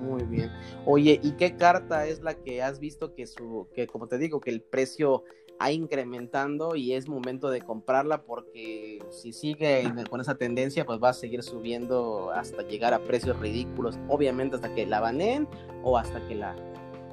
Muy 0.03 0.23
bien. 0.23 0.51
Oye, 0.85 1.19
¿y 1.23 1.31
qué 1.31 1.55
carta 1.55 2.05
es 2.07 2.21
la 2.21 2.33
que 2.33 2.61
has 2.61 2.79
visto 2.79 3.13
que 3.13 3.27
su, 3.27 3.67
que 3.73 3.87
como 3.87 4.07
te 4.07 4.17
digo, 4.17 4.41
que 4.41 4.49
el 4.49 4.61
precio 4.61 5.23
ha 5.59 5.71
incrementando 5.71 6.75
y 6.75 6.93
es 6.93 7.09
momento 7.09 7.49
de 7.49 7.61
comprarla 7.61 8.23
porque 8.23 8.99
si 9.09 9.33
sigue 9.33 9.83
con 10.09 10.21
esa 10.21 10.35
tendencia 10.35 10.85
pues 10.85 10.99
va 11.03 11.09
a 11.09 11.13
seguir 11.13 11.43
subiendo 11.43 12.31
hasta 12.31 12.63
llegar 12.63 12.93
a 12.93 12.99
precios 12.99 13.37
ridículos, 13.39 13.99
obviamente 14.07 14.55
hasta 14.55 14.73
que 14.73 14.85
la 14.85 15.01
baneen 15.01 15.47
o 15.83 15.97
hasta 15.97 16.25
que 16.27 16.35
la, 16.35 16.55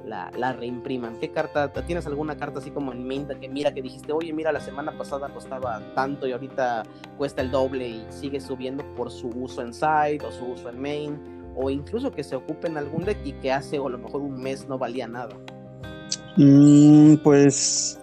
la, 0.05 0.53
reimpriman. 0.53 1.19
¿Qué 1.19 1.29
carta? 1.29 1.71
¿Tienes 1.85 2.07
alguna 2.07 2.37
carta 2.37 2.59
así 2.59 2.71
como 2.71 2.93
en 2.93 3.05
mente 3.05 3.37
que 3.37 3.49
mira 3.49 3.73
que 3.73 3.81
dijiste, 3.81 4.13
oye, 4.13 4.31
mira, 4.31 4.53
la 4.53 4.61
semana 4.61 4.97
pasada 4.97 5.27
costaba 5.33 5.81
tanto 5.93 6.25
y 6.25 6.31
ahorita 6.31 6.83
cuesta 7.17 7.41
el 7.41 7.51
doble 7.51 7.89
y 7.89 8.05
sigue 8.09 8.39
subiendo 8.39 8.83
por 8.95 9.11
su 9.11 9.27
uso 9.27 9.61
en 9.61 9.73
side 9.73 10.19
o 10.25 10.31
su 10.31 10.45
uso 10.45 10.69
en 10.69 10.81
main? 10.81 11.19
O 11.57 11.69
incluso 11.69 12.11
que 12.11 12.23
se 12.23 12.35
ocupe 12.35 12.67
en 12.67 12.77
algún 12.77 13.03
deck 13.03 13.17
y 13.25 13.33
que 13.33 13.51
hace 13.51 13.77
o 13.77 13.87
a 13.87 13.89
lo 13.89 13.97
mejor 13.97 14.21
un 14.21 14.41
mes 14.41 14.67
no 14.69 14.77
valía 14.77 15.07
nada. 15.07 15.35
Mm, 16.37 17.15
pues 17.17 17.99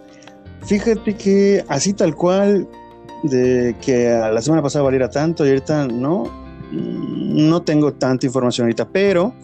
fíjate 0.65 1.15
que 1.17 1.65
así 1.69 1.93
tal 1.93 2.15
cual, 2.15 2.69
de 3.23 3.75
que 3.81 4.11
a 4.11 4.31
la 4.31 4.43
semana 4.43 4.63
pasada 4.63 4.85
valiera 4.85 5.09
tanto 5.09 5.47
y 5.47 5.51
ahorita 5.51 5.87
no, 5.89 6.25
no 6.73 7.63
tengo 7.63 7.93
tanta 7.93 8.27
información 8.27 8.67
ahorita, 8.67 8.89
pero 8.89 9.35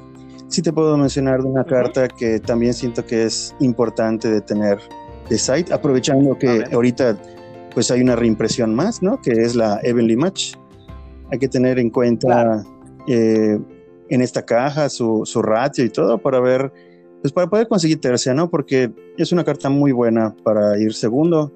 sí 0.48 0.62
te 0.62 0.72
puedo 0.72 0.96
mencionar 0.96 1.42
de 1.42 1.48
una 1.48 1.64
carta 1.64 2.08
que 2.08 2.40
también 2.40 2.74
siento 2.74 3.06
que 3.06 3.24
es 3.24 3.54
importante 3.60 4.30
de 4.30 4.40
tener 4.40 4.78
de 5.28 5.38
site, 5.38 5.72
aprovechando 5.72 6.36
que 6.36 6.64
ahorita 6.72 7.16
pues 7.72 7.90
hay 7.90 8.00
una 8.00 8.16
reimpresión 8.16 8.74
más, 8.74 9.00
¿no? 9.00 9.20
Que 9.20 9.30
es 9.30 9.54
la 9.54 9.78
Evenly 9.84 10.16
Match. 10.16 10.54
Hay 11.30 11.38
que 11.38 11.48
tener 11.48 11.78
en 11.78 11.90
cuenta 11.90 12.26
claro. 12.26 12.62
eh, 13.06 13.58
en 14.08 14.22
esta 14.22 14.44
caja 14.44 14.88
su, 14.88 15.22
su, 15.24 15.40
ratio 15.40 15.84
y 15.84 15.90
todo 15.90 16.18
para 16.18 16.40
ver, 16.40 16.72
pues 17.20 17.32
para 17.32 17.48
poder 17.48 17.68
conseguir 17.68 18.00
tercia, 18.00 18.34
¿no? 18.34 18.50
Porque 18.50 18.92
es 19.16 19.32
una 19.32 19.44
carta 19.44 19.68
muy 19.68 19.92
buena 19.92 20.34
para 20.42 20.78
ir 20.78 20.94
segundo 20.94 21.52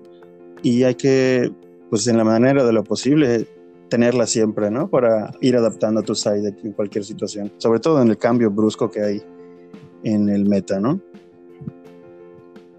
y 0.62 0.83
hay 0.83 0.94
que, 0.94 1.52
pues 1.90 2.06
en 2.06 2.16
la 2.16 2.25
manera 2.25 2.64
de 2.64 2.73
lo 2.73 2.85
posible, 2.85 3.47
tenerla 3.88 4.26
siempre, 4.26 4.71
¿no? 4.71 4.88
Para 4.88 5.33
ir 5.40 5.56
adaptando 5.56 6.00
a 6.00 6.02
tu 6.02 6.14
side 6.14 6.54
en 6.62 6.73
cualquier 6.73 7.04
situación, 7.04 7.52
sobre 7.59 7.80
todo 7.80 8.02
en 8.02 8.09
el 8.09 8.18
cambio 8.18 8.50
brusco 8.50 8.90
que 8.90 9.02
hay 9.02 9.23
en 10.02 10.28
el 10.28 10.47
meta, 10.47 10.80
¿no? 10.80 11.00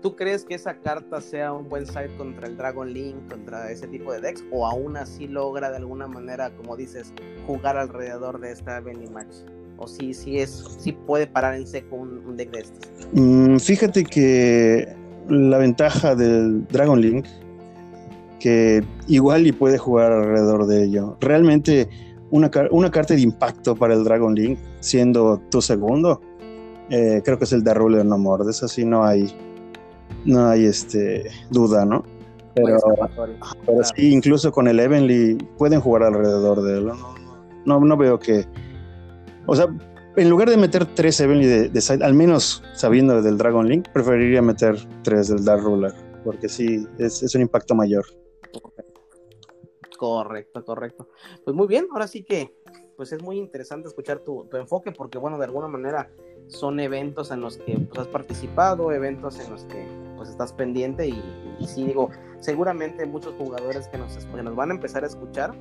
¿Tú 0.01 0.15
crees 0.15 0.45
que 0.45 0.53
esa 0.53 0.77
carta 0.77 1.19
sea 1.19 1.51
un 1.51 1.67
buen 1.67 1.87
side 1.87 2.15
contra 2.15 2.47
el 2.47 2.55
Dragon 2.55 2.93
Link, 2.93 3.27
contra 3.27 3.71
ese 3.71 3.87
tipo 3.87 4.13
de 4.13 4.21
decks? 4.21 4.43
¿O 4.51 4.67
aún 4.67 4.97
así 4.97 5.27
logra 5.27 5.71
de 5.71 5.77
alguna 5.77 6.05
manera, 6.05 6.55
como 6.55 6.77
dices, 6.77 7.11
jugar 7.47 7.75
alrededor 7.75 8.39
de 8.39 8.51
esta 8.51 8.79
Benny 8.81 9.07
Match? 9.07 9.37
¿O 9.77 9.87
sí, 9.87 10.13
sí, 10.13 10.39
es, 10.39 10.63
sí 10.79 10.91
puede 10.91 11.27
parar 11.27 11.55
en 11.55 11.67
seco 11.67 11.97
un, 11.97 12.25
un 12.25 12.37
deck 12.37 12.51
de 12.51 12.59
estos? 12.59 12.89
Mm, 13.13 13.57
fíjate 13.57 14.03
que 14.03 14.95
la 15.29 15.57
ventaja 15.57 16.15
del 16.15 16.65
Dragon 16.67 16.99
Link, 17.01 17.25
que 18.39 18.83
igual 19.07 19.47
y 19.47 19.51
puede 19.51 19.77
jugar 19.77 20.11
alrededor 20.11 20.67
de 20.67 20.83
ello. 20.83 21.17
Realmente 21.19 21.89
una, 22.31 22.51
una 22.71 22.91
carta 22.91 23.13
de 23.13 23.21
impacto 23.21 23.75
para 23.75 23.93
el 23.93 24.03
Dragon 24.03 24.33
Link, 24.33 24.59
siendo 24.79 25.41
tu 25.49 25.61
segundo, 25.61 26.21
eh, 26.89 27.21
creo 27.23 27.37
que 27.37 27.45
es 27.45 27.53
el 27.53 27.63
de 27.63 27.73
Ruler 27.73 28.05
No 28.05 28.17
More. 28.17 28.45
De 28.45 28.51
eso 28.51 28.67
sí 28.67 28.85
no 28.85 29.03
hay, 29.03 29.33
no 30.25 30.47
hay 30.47 30.65
este, 30.65 31.29
duda, 31.49 31.85
¿no? 31.85 32.03
Pero, 32.55 32.77
pero 33.65 33.83
sí, 33.83 34.13
incluso 34.13 34.51
con 34.51 34.67
el 34.67 34.79
Evenly 34.79 35.35
pueden 35.57 35.81
jugar 35.81 36.03
alrededor 36.03 36.61
de 36.61 36.77
él. 36.77 36.91
No, 37.65 37.79
no, 37.79 37.97
veo 37.97 38.17
que. 38.17 38.45
O 39.47 39.55
sea, 39.55 39.67
en 40.15 40.29
lugar 40.29 40.49
de 40.49 40.57
meter 40.57 40.85
tres 40.95 41.19
Evenly 41.19 41.69
de, 41.69 41.81
side, 41.81 42.03
al 42.03 42.13
menos 42.13 42.63
sabiendo 42.73 43.21
del 43.21 43.37
Dragon 43.37 43.67
Link, 43.67 43.89
preferiría 43.93 44.41
meter 44.41 44.75
tres 45.03 45.27
del 45.27 45.43
Dark 45.43 45.63
Ruler, 45.63 45.93
porque 46.23 46.49
sí, 46.49 46.87
es, 46.97 47.21
es 47.21 47.35
un 47.35 47.41
impacto 47.41 47.75
mayor. 47.75 48.05
Correcto, 49.97 50.63
correcto. 50.63 51.09
Pues 51.43 51.55
muy 51.55 51.67
bien, 51.67 51.87
ahora 51.91 52.07
sí 52.07 52.23
que 52.23 52.53
pues 52.95 53.11
es 53.11 53.21
muy 53.21 53.37
interesante 53.37 53.87
escuchar 53.87 54.19
tu, 54.19 54.47
enfoque 54.53 54.91
porque 54.91 55.17
bueno, 55.17 55.37
de 55.37 55.45
alguna 55.45 55.67
manera 55.67 56.09
son 56.47 56.79
eventos 56.79 57.31
en 57.31 57.41
los 57.41 57.57
que 57.57 57.77
pues, 57.77 57.99
has 57.99 58.07
participado, 58.07 58.91
eventos 58.91 59.39
en 59.39 59.51
los 59.51 59.65
que 59.65 59.85
pues 60.15 60.29
estás 60.29 60.53
pendiente 60.53 61.07
y, 61.07 61.21
sí 61.65 61.85
digo, 61.85 62.09
seguramente 62.39 63.05
muchos 63.05 63.33
jugadores 63.35 63.87
que 63.87 63.97
nos, 63.97 64.15
que 64.15 64.43
nos 64.43 64.55
van 64.55 64.71
a 64.71 64.75
empezar 64.75 65.03
a 65.03 65.07
escuchar 65.07 65.53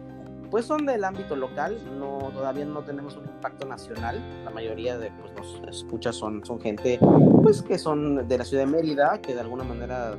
pues 0.55 0.67
son 0.67 0.87
del 0.87 1.03
ámbito 1.03 1.35
local, 1.35 1.77
no, 1.99 2.31
todavía 2.33 2.65
no 2.65 2.83
tenemos 2.83 3.17
un 3.17 3.25
impacto 3.25 3.67
nacional, 3.67 4.23
la 4.45 4.53
mayoría 4.53 4.97
de 4.97 5.11
pues, 5.11 5.33
nos 5.33 5.69
escuchas 5.69 6.15
son, 6.15 6.47
son 6.47 6.61
gente 6.61 7.01
pues 7.43 7.61
que 7.61 7.77
son 7.77 8.29
de 8.29 8.39
la 8.39 8.45
ciudad 8.45 8.63
de 8.63 8.71
Mérida, 8.71 9.21
que 9.21 9.35
de 9.35 9.41
alguna 9.41 9.65
manera 9.65 10.17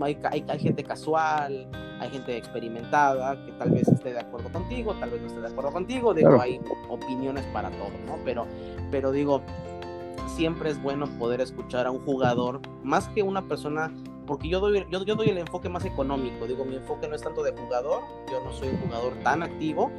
hay, 0.00 0.18
hay, 0.48 0.58
gente 0.58 0.82
casual, 0.82 1.68
hay 2.00 2.10
gente 2.10 2.36
experimentada 2.36 3.40
que 3.46 3.52
tal 3.52 3.70
vez 3.70 3.86
esté 3.86 4.12
de 4.12 4.18
acuerdo 4.18 4.50
contigo, 4.50 4.92
tal 4.98 5.10
vez 5.10 5.20
no 5.20 5.28
esté 5.28 5.40
de 5.40 5.46
acuerdo 5.46 5.70
contigo, 5.70 6.12
digo, 6.12 6.40
hay 6.40 6.60
opiniones 6.88 7.46
para 7.52 7.70
todo, 7.70 7.92
¿no? 8.08 8.18
Pero, 8.24 8.44
pero 8.90 9.12
digo, 9.12 9.40
siempre 10.34 10.70
es 10.70 10.82
bueno 10.82 11.06
poder 11.16 11.40
escuchar 11.40 11.86
a 11.86 11.92
un 11.92 12.04
jugador, 12.04 12.60
más 12.82 13.06
que 13.10 13.22
una 13.22 13.46
persona, 13.46 13.92
porque 14.26 14.48
yo 14.48 14.60
doy, 14.60 14.84
yo, 14.90 15.04
yo 15.04 15.14
doy 15.14 15.28
el 15.28 15.38
enfoque 15.38 15.68
más 15.68 15.84
económico, 15.84 16.46
digo, 16.46 16.64
mi 16.64 16.76
enfoque 16.76 17.08
no 17.08 17.14
es 17.14 17.22
tanto 17.22 17.42
de 17.42 17.52
jugador, 17.52 18.02
yo 18.30 18.42
no 18.42 18.52
soy 18.52 18.68
un 18.68 18.78
jugador 18.78 19.14
tan 19.22 19.42
activo, 19.42 19.90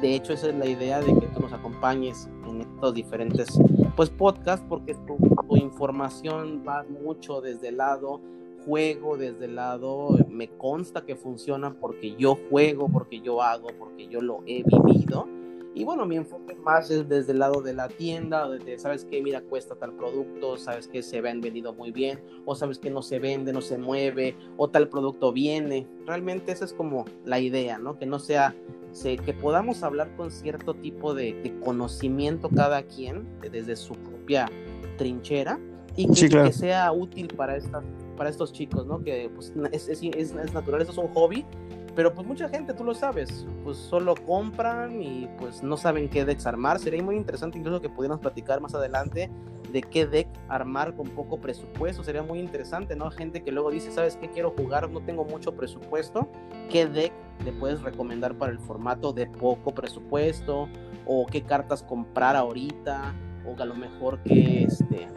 de 0.00 0.14
hecho 0.14 0.32
esa 0.32 0.48
es 0.48 0.54
la 0.54 0.66
idea 0.66 1.00
de 1.00 1.18
que 1.18 1.26
tú 1.28 1.40
nos 1.40 1.52
acompañes 1.52 2.28
en 2.46 2.62
estos 2.62 2.94
diferentes 2.94 3.58
pues 3.96 4.10
podcasts, 4.10 4.64
porque 4.68 4.94
tu, 4.94 5.16
tu 5.48 5.56
información 5.56 6.64
va 6.66 6.84
mucho 6.84 7.40
desde 7.40 7.68
el 7.68 7.76
lado 7.76 8.20
juego 8.64 9.16
desde 9.16 9.44
el 9.44 9.56
lado, 9.56 10.16
me 10.28 10.48
consta 10.48 11.04
que 11.04 11.16
funciona 11.16 11.74
porque 11.74 12.14
yo 12.16 12.38
juego, 12.50 12.88
porque 12.88 13.20
yo 13.20 13.42
hago, 13.42 13.68
porque 13.78 14.08
yo 14.08 14.20
lo 14.20 14.42
he 14.46 14.62
vivido. 14.62 15.26
Y 15.74 15.84
bueno, 15.84 16.06
mi 16.06 16.16
enfoque 16.16 16.54
más 16.54 16.90
es 16.90 17.08
desde 17.08 17.32
el 17.32 17.40
lado 17.40 17.60
de 17.60 17.74
la 17.74 17.88
tienda, 17.88 18.48
desde, 18.48 18.78
sabes 18.78 19.04
que, 19.04 19.20
mira, 19.20 19.40
cuesta 19.42 19.74
tal 19.74 19.92
producto, 19.92 20.56
sabes 20.56 20.86
que 20.86 21.02
se 21.02 21.20
ven 21.20 21.40
vendido 21.40 21.74
muy 21.74 21.90
bien, 21.90 22.20
o 22.44 22.54
sabes 22.54 22.78
que 22.78 22.90
no 22.90 23.02
se 23.02 23.18
vende, 23.18 23.52
no 23.52 23.60
se 23.60 23.76
mueve, 23.76 24.36
o 24.56 24.68
tal 24.68 24.88
producto 24.88 25.32
viene. 25.32 25.86
Realmente 26.06 26.52
esa 26.52 26.64
es 26.64 26.72
como 26.72 27.04
la 27.24 27.40
idea, 27.40 27.78
¿no? 27.78 27.98
Que 27.98 28.06
no 28.06 28.20
sea, 28.20 28.54
que 29.02 29.34
podamos 29.34 29.82
hablar 29.82 30.14
con 30.16 30.30
cierto 30.30 30.74
tipo 30.74 31.12
de, 31.12 31.52
conocimiento 31.64 32.48
cada 32.50 32.84
quien, 32.84 33.26
desde 33.40 33.74
su 33.74 33.94
propia 33.94 34.48
trinchera, 34.96 35.58
y 35.96 36.08
que, 36.08 36.28
que 36.28 36.52
sea 36.52 36.92
útil 36.92 37.28
para 37.28 37.56
estas 37.56 37.84
para 38.14 38.30
estos 38.30 38.52
chicos, 38.52 38.86
¿no? 38.86 39.02
Que 39.02 39.30
pues, 39.34 39.52
es, 39.72 39.88
es, 39.88 40.02
es, 40.02 40.34
natural, 40.52 40.82
eso 40.82 40.92
es 40.92 40.98
un 40.98 41.08
hobby, 41.08 41.44
pero 41.94 42.12
pues 42.12 42.26
mucha 42.26 42.48
gente, 42.48 42.74
tú 42.74 42.84
lo 42.84 42.94
sabes, 42.94 43.46
pues 43.62 43.76
solo 43.76 44.14
compran 44.26 45.00
y 45.00 45.28
pues 45.38 45.62
no 45.62 45.76
saben 45.76 46.08
qué 46.08 46.24
decks 46.24 46.46
armar. 46.46 46.78
Sería 46.78 47.02
muy 47.02 47.16
interesante 47.16 47.58
incluso 47.58 47.80
que 47.80 47.88
pudiéramos 47.88 48.20
platicar 48.20 48.60
más 48.60 48.74
adelante 48.74 49.30
de 49.72 49.82
qué 49.82 50.06
deck 50.06 50.28
armar 50.48 50.94
con 50.94 51.08
poco 51.10 51.40
presupuesto. 51.40 52.02
Sería 52.02 52.22
muy 52.22 52.40
interesante, 52.40 52.96
¿no? 52.96 53.10
Gente 53.10 53.42
que 53.42 53.52
luego 53.52 53.70
dice, 53.70 53.92
¿sabes 53.92 54.16
qué 54.16 54.28
quiero 54.28 54.50
jugar? 54.50 54.90
No 54.90 55.00
tengo 55.00 55.24
mucho 55.24 55.54
presupuesto. 55.54 56.28
¿Qué 56.70 56.86
deck 56.86 57.12
le 57.44 57.52
puedes 57.52 57.82
recomendar 57.82 58.36
para 58.36 58.52
el 58.52 58.58
formato 58.58 59.12
de 59.12 59.26
poco 59.26 59.72
presupuesto? 59.72 60.68
¿O 61.06 61.26
qué 61.26 61.42
cartas 61.42 61.82
comprar 61.82 62.34
ahorita? 62.34 63.14
O 63.46 63.60
a 63.60 63.64
lo 63.66 63.74
mejor 63.74 64.20
que 64.22 64.64
este 64.64 65.08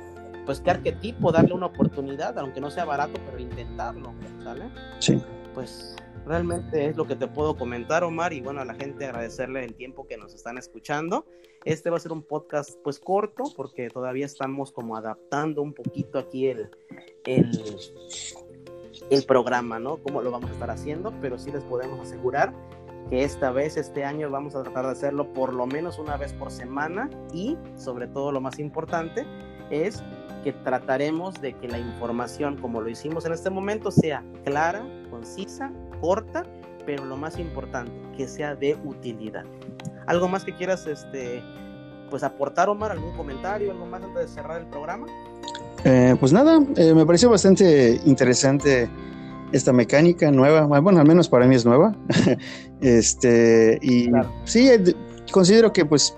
pues 0.45 0.61
qué 0.61 0.71
arquetipo 0.71 1.33
darle 1.33 1.53
una 1.53 1.65
oportunidad, 1.65 2.39
aunque 2.39 2.61
no 2.61 2.71
sea 2.71 2.85
barato, 2.85 3.19
pero 3.25 3.37
intentarlo, 3.37 4.13
¿sale? 4.41 4.69
Sí. 4.99 5.21
Pues 5.53 5.93
realmente 6.27 6.87
es 6.87 6.97
lo 6.97 7.07
que 7.07 7.15
te 7.15 7.27
puedo 7.27 7.55
comentar, 7.55 8.03
Omar, 8.03 8.33
y 8.33 8.41
bueno, 8.41 8.61
a 8.61 8.65
la 8.65 8.73
gente 8.73 9.05
agradecerle 9.05 9.63
el 9.63 9.73
tiempo 9.73 10.05
que 10.07 10.17
nos 10.17 10.33
están 10.33 10.57
escuchando. 10.57 11.25
Este 11.65 11.89
va 11.89 11.97
a 11.97 11.99
ser 11.99 12.11
un 12.11 12.21
podcast 12.21 12.77
pues 12.83 12.99
corto, 12.99 13.43
porque 13.55 13.89
todavía 13.89 14.25
estamos 14.25 14.71
como 14.71 14.95
adaptando 14.95 15.61
un 15.61 15.73
poquito 15.73 16.19
aquí 16.19 16.47
el, 16.47 16.69
el, 17.25 17.49
el 19.09 19.23
programa, 19.25 19.79
¿no? 19.79 19.97
Cómo 19.97 20.21
lo 20.21 20.31
vamos 20.31 20.49
a 20.49 20.53
estar 20.53 20.69
haciendo, 20.69 21.13
pero 21.21 21.37
sí 21.39 21.51
les 21.51 21.63
podemos 21.63 21.99
asegurar 21.99 22.53
que 23.09 23.23
esta 23.23 23.51
vez, 23.51 23.77
este 23.77 24.03
año, 24.03 24.29
vamos 24.29 24.55
a 24.55 24.63
tratar 24.63 24.85
de 24.85 24.91
hacerlo 24.91 25.31
por 25.33 25.53
lo 25.53 25.65
menos 25.65 25.97
una 25.97 26.17
vez 26.17 26.33
por 26.33 26.51
semana 26.51 27.09
y, 27.33 27.57
sobre 27.75 28.07
todo, 28.07 28.31
lo 28.31 28.41
más 28.41 28.59
importante 28.59 29.25
es 29.69 30.03
que 30.43 30.53
trataremos 30.53 31.41
de 31.41 31.53
que 31.53 31.67
la 31.67 31.79
información, 31.79 32.57
como 32.57 32.81
lo 32.81 32.89
hicimos 32.89 33.25
en 33.25 33.33
este 33.33 33.49
momento, 33.49 33.91
sea 33.91 34.23
clara, 34.43 34.85
concisa, 35.09 35.71
corta, 35.99 36.45
pero 36.85 37.05
lo 37.05 37.17
más 37.17 37.37
importante, 37.39 37.91
que 38.15 38.27
sea 38.27 38.55
de 38.55 38.75
utilidad. 38.83 39.43
¿Algo 40.05 40.27
más 40.27 40.43
que 40.43 40.55
quieras 40.55 40.87
este, 40.87 41.43
pues 42.09 42.23
aportar, 42.23 42.69
Omar? 42.69 42.91
¿Algún 42.91 43.15
comentario, 43.15 43.71
algo 43.71 43.85
más 43.85 44.01
antes 44.01 44.21
de 44.21 44.27
cerrar 44.27 44.61
el 44.61 44.67
programa? 44.67 45.07
Eh, 45.83 46.15
pues 46.19 46.33
nada, 46.33 46.59
eh, 46.75 46.93
me 46.93 47.05
pareció 47.05 47.29
bastante 47.29 47.99
interesante 48.05 48.89
esta 49.51 49.71
mecánica 49.71 50.31
nueva, 50.31 50.65
bueno, 50.79 50.99
al 50.99 51.07
menos 51.07 51.29
para 51.29 51.45
mí 51.47 51.55
es 51.55 51.65
nueva. 51.65 51.95
este, 52.81 53.79
y 53.81 54.09
sí, 54.45 54.69
eh, 54.69 54.95
considero 55.31 55.71
que 55.71 55.85
pues 55.85 56.16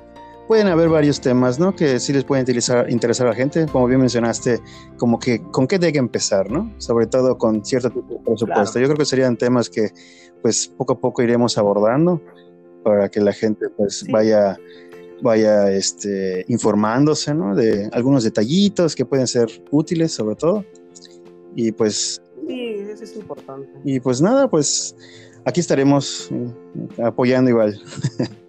pueden 0.49 0.65
haber 0.65 0.89
varios 0.89 1.21
temas, 1.21 1.59
¿no? 1.59 1.75
Que 1.75 1.99
sí 1.99 2.11
les 2.11 2.23
pueden 2.23 2.41
interesar, 2.41 2.89
interesar 2.89 3.27
a 3.27 3.29
la 3.29 3.35
gente, 3.35 3.67
como 3.71 3.85
bien 3.85 3.99
mencionaste, 3.99 4.59
como 4.97 5.19
que 5.19 5.43
con 5.43 5.67
qué 5.67 5.77
que 5.77 5.99
empezar, 5.99 6.49
¿no? 6.49 6.73
Sobre 6.79 7.05
todo 7.05 7.37
con 7.37 7.63
cierto 7.63 7.91
tipo 7.91 8.15
de 8.15 8.19
presupuesto. 8.21 8.79
Yo 8.79 8.87
creo 8.87 8.97
que 8.97 9.05
serían 9.05 9.37
temas 9.37 9.69
que, 9.69 9.91
pues, 10.41 10.67
poco 10.67 10.93
a 10.93 10.99
poco 10.99 11.21
iremos 11.21 11.55
abordando 11.59 12.19
para 12.83 13.09
que 13.09 13.21
la 13.21 13.31
gente, 13.31 13.69
pues, 13.69 14.03
vaya 14.11 14.57
vaya 15.21 15.71
este, 15.71 16.45
informándose, 16.47 17.35
¿no? 17.35 17.53
De 17.53 17.87
algunos 17.91 18.23
detallitos 18.23 18.95
que 18.95 19.05
pueden 19.05 19.27
ser 19.27 19.49
útiles, 19.69 20.13
sobre 20.13 20.35
todo. 20.35 20.65
Y 21.55 21.73
pues... 21.73 22.23
Sí, 22.47 22.75
eso 22.89 23.03
es 23.03 23.15
importante. 23.15 23.69
Y 23.83 23.99
pues 23.99 24.19
nada, 24.19 24.49
pues 24.49 24.95
aquí 25.45 25.59
estaremos 25.59 26.27
eh, 26.31 27.03
apoyando 27.03 27.51
igual. 27.51 27.79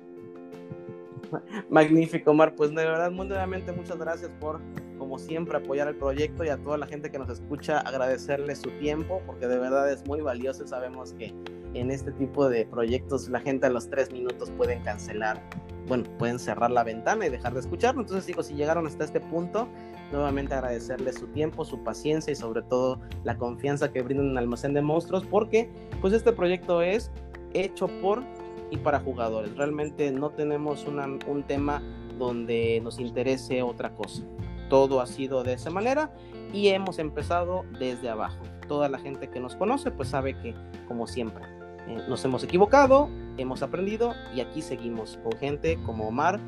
Magnífico, 1.71 2.33
Omar. 2.33 2.55
Pues 2.57 2.71
de 2.71 2.85
verdad, 2.85 3.11
muy 3.13 3.29
nuevamente 3.29 3.73
muchas 3.73 3.97
gracias 3.97 4.31
por, 4.41 4.61
como 4.99 5.19
siempre, 5.19 5.57
apoyar 5.57 5.89
el 5.89 5.97
proyecto 5.97 6.45
y 6.45 6.49
a 6.49 6.57
toda 6.57 6.77
la 6.77 6.87
gente 6.87 7.11
que 7.11 7.19
nos 7.19 7.31
escucha, 7.31 7.79
agradecerle 7.79 8.57
su 8.57 8.71
tiempo, 8.73 9.23
porque 9.25 9.47
de 9.47 9.59
verdad 9.59 9.91
es 9.91 10.05
muy 10.07 10.21
valioso. 10.21 10.67
Sabemos 10.67 11.13
que 11.13 11.33
en 11.75 11.93
este 11.93 12.11
tipo 12.13 12.49
de 12.49 12.67
proyectos 12.67 13.29
la 13.29 13.39
gente 13.39 13.67
a 13.67 13.71
los 13.71 13.89
tres 13.89 14.11
minutos 14.11 14.51
pueden 14.57 14.83
cancelar, 14.83 15.41
bueno, 15.87 16.05
pueden 16.19 16.41
cerrar 16.41 16.73
la 16.73 16.83
ventana 16.83 17.27
y 17.27 17.31
dejar 17.31 17.55
de 17.55 17.61
escucharlo. 17.61 18.01
Entonces, 18.01 18.27
digo, 18.27 18.43
si 18.43 18.55
llegaron 18.55 18.89
hasta 18.89 19.05
este 19.05 19.21
punto, 19.21 19.69
nuevamente 20.11 20.55
agradecerle 20.55 21.13
su 21.13 21.29
tiempo, 21.29 21.65
su 21.65 21.85
paciencia 21.85 22.33
y 22.33 22.37
sobre 22.37 22.63
todo 22.63 23.01
la 23.23 23.39
confianza 23.39 23.93
que 23.93 24.03
brindan 24.03 24.31
en 24.31 24.39
Almacén 24.39 24.75
de 24.75 24.83
Monstruos, 24.83 25.25
porque 25.25 25.71
pues 26.01 26.13
este 26.15 26.33
proyecto 26.33 26.83
es 26.83 27.13
hecho 27.53 27.87
por 28.01 28.25
y 28.71 28.77
para 28.79 29.01
jugadores. 29.01 29.57
Realmente 29.57 30.11
no 30.11 30.31
tenemos 30.31 30.87
un 30.87 31.43
tema 31.47 31.83
donde 32.19 32.81
nos 32.83 32.99
interese 32.99 33.63
otra 33.63 33.95
cosa. 33.95 34.23
Todo 34.69 35.01
ha 35.01 35.07
sido 35.07 35.43
de 35.43 35.55
esa 35.55 35.71
manera 35.71 36.15
y 36.53 36.69
hemos 36.69 36.99
empezado 36.99 37.65
desde 37.79 38.09
abajo. 38.09 38.43
Toda 38.69 38.89
la 38.89 38.99
gente 38.99 39.29
que 39.29 39.41
nos 39.41 39.57
conoce 39.57 39.91
pues 39.91 40.11
sabe 40.11 40.39
que 40.41 40.55
como 40.87 41.07
siempre 41.07 41.45
eh, 41.89 42.05
nos 42.09 42.25
hemos 42.25 42.45
equivocado, 42.45 43.09
hemos 43.37 43.63
aprendido 43.63 44.15
y 44.35 44.41
aquí 44.41 44.63
seguimos 44.63 45.19
con 45.23 45.33
gente 45.33 45.79
como 45.85 46.09
Omar, 46.09 46.39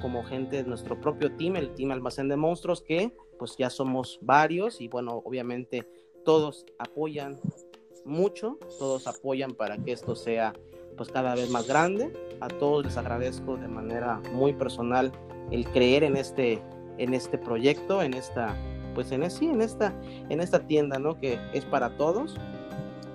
como 0.00 0.24
gente 0.24 0.62
de 0.62 0.68
nuestro 0.68 1.00
propio 1.00 1.32
team, 1.36 1.56
el 1.56 1.74
team 1.74 1.92
Almacén 1.92 2.28
de 2.28 2.36
Monstruos 2.36 2.82
que 2.82 3.14
pues 3.38 3.56
ya 3.56 3.70
somos 3.70 4.18
varios 4.22 4.80
y 4.80 4.88
bueno, 4.88 5.22
obviamente 5.24 5.88
todos 6.24 6.66
apoyan 6.78 7.38
mucho, 8.04 8.58
todos 8.78 9.06
apoyan 9.06 9.52
para 9.52 9.78
que 9.78 9.92
esto 9.92 10.16
sea 10.16 10.52
pues 10.98 11.10
cada 11.10 11.34
vez 11.34 11.48
más 11.48 11.66
grande. 11.66 12.12
A 12.40 12.48
todos 12.48 12.84
les 12.84 12.96
agradezco 12.98 13.56
de 13.56 13.68
manera 13.68 14.20
muy 14.32 14.52
personal 14.52 15.10
el 15.50 15.66
creer 15.70 16.04
en 16.04 16.16
este, 16.16 16.60
en 16.98 17.14
este 17.14 17.38
proyecto, 17.38 18.02
en 18.02 18.12
esta 18.12 18.54
pues 18.98 19.12
en, 19.12 19.30
sí, 19.30 19.46
en, 19.46 19.62
esta, 19.62 19.94
en 20.28 20.40
esta 20.40 20.58
tienda, 20.58 20.98
¿no? 20.98 21.20
Que 21.20 21.38
es 21.52 21.64
para 21.64 21.96
todos. 21.96 22.34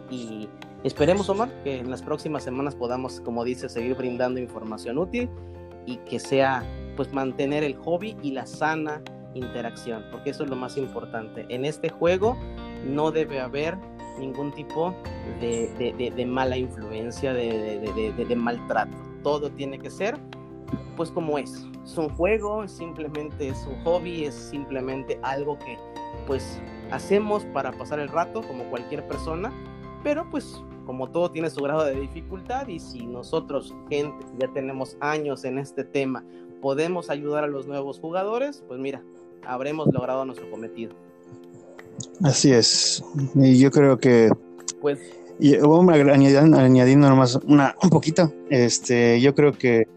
Y 0.09 0.47
esperemos, 0.85 1.27
Omar, 1.27 1.49
que 1.61 1.79
en 1.79 1.91
las 1.91 2.01
próximas 2.01 2.43
semanas 2.43 2.73
podamos, 2.73 3.19
como 3.19 3.43
dices, 3.43 3.73
seguir 3.73 3.95
brindando 3.95 4.39
información 4.39 4.97
útil 4.97 5.29
y 5.85 5.97
que 5.97 6.19
sea, 6.19 6.63
pues, 6.95 7.11
mantener 7.11 7.65
el 7.65 7.75
hobby 7.75 8.15
y 8.23 8.31
la 8.31 8.45
sana 8.45 9.01
interacción, 9.33 10.05
porque 10.09 10.29
eso 10.29 10.45
es 10.45 10.49
lo 10.49 10.55
más 10.55 10.77
importante. 10.77 11.45
En 11.49 11.65
este 11.65 11.89
juego 11.89 12.37
no 12.85 13.11
debe 13.11 13.41
haber 13.41 13.77
ningún 14.19 14.51
tipo 14.51 14.93
de, 15.39 16.25
mala 16.27 16.57
influencia, 16.57 17.33
de, 17.33 18.35
maltrato. 18.35 18.91
Todo 19.23 19.49
tiene 19.49 19.79
que 19.79 19.89
ser 19.89 20.19
pues 20.95 21.11
como 21.11 21.37
es. 21.37 21.65
Es 21.83 21.97
un 21.97 22.09
juego, 22.09 22.67
simplemente 22.67 23.49
es 23.49 23.65
un 23.67 23.83
hobby, 23.83 24.25
es 24.25 24.35
simplemente 24.35 25.19
algo 25.21 25.57
que 25.59 25.77
pues 26.27 26.61
hacemos 26.91 27.45
para 27.45 27.71
pasar 27.71 27.99
el 27.99 28.09
rato 28.09 28.41
como 28.41 28.63
cualquier 28.65 29.05
persona, 29.07 29.51
pero 30.03 30.29
pues 30.29 30.61
como 30.85 31.09
todo 31.09 31.31
tiene 31.31 31.49
su 31.49 31.61
grado 31.61 31.85
de 31.85 31.99
dificultad 31.99 32.67
y 32.67 32.79
si 32.79 33.05
nosotros, 33.05 33.73
gente 33.89 34.25
ya 34.37 34.47
tenemos 34.49 34.97
años 34.99 35.43
en 35.45 35.57
este 35.57 35.83
tema, 35.83 36.23
podemos 36.61 37.09
ayudar 37.09 37.43
a 37.43 37.47
los 37.47 37.67
nuevos 37.67 37.99
jugadores, 37.99 38.63
pues 38.67 38.79
mira, 38.79 39.01
habremos 39.45 39.87
logrado 39.93 40.25
nuestro 40.25 40.49
cometido. 40.49 40.93
Así 42.23 42.51
es. 42.51 43.03
Y 43.35 43.59
yo 43.59 43.71
creo 43.71 43.97
que. 43.97 44.29
Pues. 44.81 44.99
Y 45.39 45.57
vamos 45.57 45.93
añadiendo, 45.93 46.57
añadiendo 46.57 47.09
nomás 47.09 47.35
una, 47.47 47.75
un 47.81 47.89
poquito. 47.89 48.33
Este, 48.49 49.19
yo 49.19 49.33
creo 49.33 49.53
que. 49.53 49.87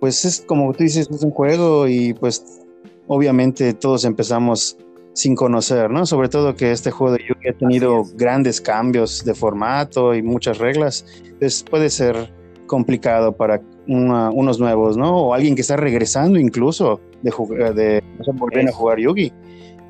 Pues 0.00 0.24
es 0.24 0.40
como 0.40 0.72
tú 0.72 0.82
dices, 0.82 1.08
es 1.08 1.22
un 1.22 1.30
juego 1.30 1.86
y 1.86 2.12
pues 2.12 2.60
obviamente 3.06 3.72
todos 3.72 4.04
empezamos 4.04 4.76
sin 5.12 5.36
conocer, 5.36 5.90
¿no? 5.90 6.06
Sobre 6.06 6.28
todo 6.28 6.56
que 6.56 6.72
este 6.72 6.90
juego 6.90 7.14
de 7.14 7.20
Yugi 7.20 7.48
ha 7.48 7.58
tenido 7.58 8.04
grandes 8.14 8.60
cambios 8.60 9.24
de 9.24 9.34
formato 9.34 10.14
y 10.14 10.22
muchas 10.22 10.58
reglas. 10.58 11.04
Entonces 11.24 11.64
puede 11.68 11.90
ser 11.90 12.32
complicado 12.66 13.32
para 13.32 13.60
unos 13.86 14.58
nuevos, 14.58 14.96
¿no? 14.96 15.16
O 15.16 15.34
alguien 15.34 15.54
que 15.54 15.60
está 15.60 15.76
regresando 15.76 16.38
incluso 16.38 17.00
de, 17.22 17.30
de, 17.74 18.02
volver 18.32 18.68
a 18.68 18.72
jugar 18.72 18.98
Yugi. 18.98 19.32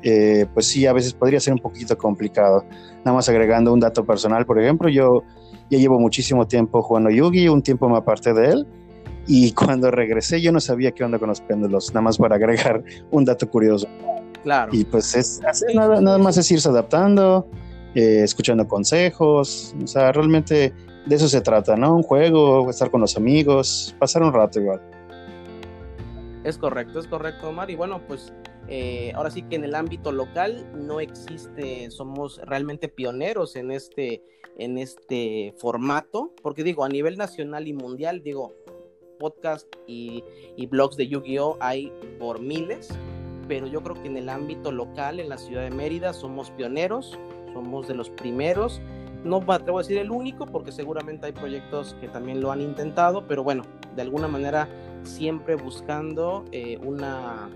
Eh, 0.03 0.45
pues 0.53 0.67
sí, 0.67 0.85
a 0.85 0.93
veces 0.93 1.13
podría 1.13 1.39
ser 1.39 1.53
un 1.53 1.59
poquito 1.59 1.97
complicado. 1.97 2.65
Nada 3.05 3.15
más 3.15 3.29
agregando 3.29 3.71
un 3.71 3.79
dato 3.79 4.05
personal, 4.05 4.45
por 4.45 4.61
ejemplo, 4.61 4.89
yo 4.89 5.23
ya 5.69 5.77
llevo 5.77 5.99
muchísimo 5.99 6.45
tiempo 6.45 6.81
jugando 6.81 7.09
Yugi, 7.09 7.47
un 7.47 7.61
tiempo 7.61 7.87
me 7.87 7.97
aparté 7.97 8.33
de 8.33 8.49
él, 8.49 8.67
y 9.27 9.51
cuando 9.53 9.91
regresé 9.91 10.41
yo 10.41 10.51
no 10.51 10.59
sabía 10.59 10.91
qué 10.91 11.03
onda 11.03 11.19
con 11.19 11.29
los 11.29 11.41
péndulos, 11.41 11.89
nada 11.91 12.01
más 12.01 12.17
para 12.17 12.35
agregar 12.35 12.83
un 13.11 13.23
dato 13.23 13.49
curioso. 13.49 13.87
Claro. 14.43 14.71
Y 14.75 14.83
pues 14.83 15.15
es, 15.15 15.39
nada, 15.73 16.01
nada 16.01 16.17
más 16.17 16.35
es 16.35 16.51
irse 16.51 16.67
adaptando, 16.67 17.47
eh, 17.95 18.23
escuchando 18.23 18.67
consejos, 18.67 19.73
o 19.81 19.87
sea, 19.87 20.11
realmente 20.11 20.73
de 21.05 21.15
eso 21.15 21.29
se 21.29 21.39
trata, 21.39 21.77
¿no? 21.77 21.95
Un 21.95 22.03
juego, 22.03 22.69
estar 22.69 22.91
con 22.91 22.99
los 22.99 23.15
amigos, 23.15 23.95
pasar 23.99 24.21
un 24.21 24.33
rato 24.33 24.59
igual. 24.59 24.81
Es 26.43 26.57
correcto, 26.57 26.99
es 26.99 27.07
correcto, 27.07 27.49
Omar. 27.49 27.69
Y 27.69 27.75
bueno, 27.75 28.01
pues 28.05 28.33
eh, 28.67 29.11
ahora 29.15 29.29
sí 29.29 29.43
que 29.43 29.55
en 29.55 29.63
el 29.63 29.75
ámbito 29.75 30.11
local 30.11 30.69
no 30.73 30.99
existe, 30.99 31.91
somos 31.91 32.39
realmente 32.45 32.87
pioneros 32.87 33.55
en 33.55 33.71
este, 33.71 34.23
en 34.57 34.77
este 34.77 35.53
formato, 35.57 36.31
porque 36.41 36.63
digo, 36.63 36.83
a 36.83 36.89
nivel 36.89 37.17
nacional 37.17 37.67
y 37.67 37.73
mundial, 37.73 38.23
digo, 38.23 38.53
podcast 39.19 39.67
y, 39.87 40.23
y 40.55 40.65
blogs 40.67 40.97
de 40.97 41.07
Yu-Gi-Oh 41.07 41.57
hay 41.59 41.91
por 42.19 42.39
miles, 42.39 42.89
pero 43.47 43.67
yo 43.67 43.81
creo 43.81 44.01
que 44.01 44.07
en 44.07 44.17
el 44.17 44.29
ámbito 44.29 44.71
local, 44.71 45.19
en 45.19 45.29
la 45.29 45.37
ciudad 45.37 45.63
de 45.63 45.71
Mérida, 45.71 46.13
somos 46.13 46.51
pioneros, 46.51 47.17
somos 47.53 47.87
de 47.87 47.95
los 47.95 48.09
primeros. 48.09 48.81
No 49.23 49.39
me 49.39 49.53
atrevo 49.53 49.79
a 49.79 49.81
decir 49.81 49.97
el 49.97 50.11
único, 50.11 50.45
porque 50.45 50.71
seguramente 50.71 51.27
hay 51.27 51.31
proyectos 51.31 51.95
que 52.01 52.07
también 52.09 52.41
lo 52.41 52.51
han 52.51 52.61
intentado, 52.61 53.25
pero 53.27 53.43
bueno, 53.43 53.63
de 53.95 54.01
alguna 54.01 54.27
manera 54.27 54.67
siempre 55.03 55.55
buscando 55.55 56.45
eh, 56.51 56.77
una, 56.83 57.49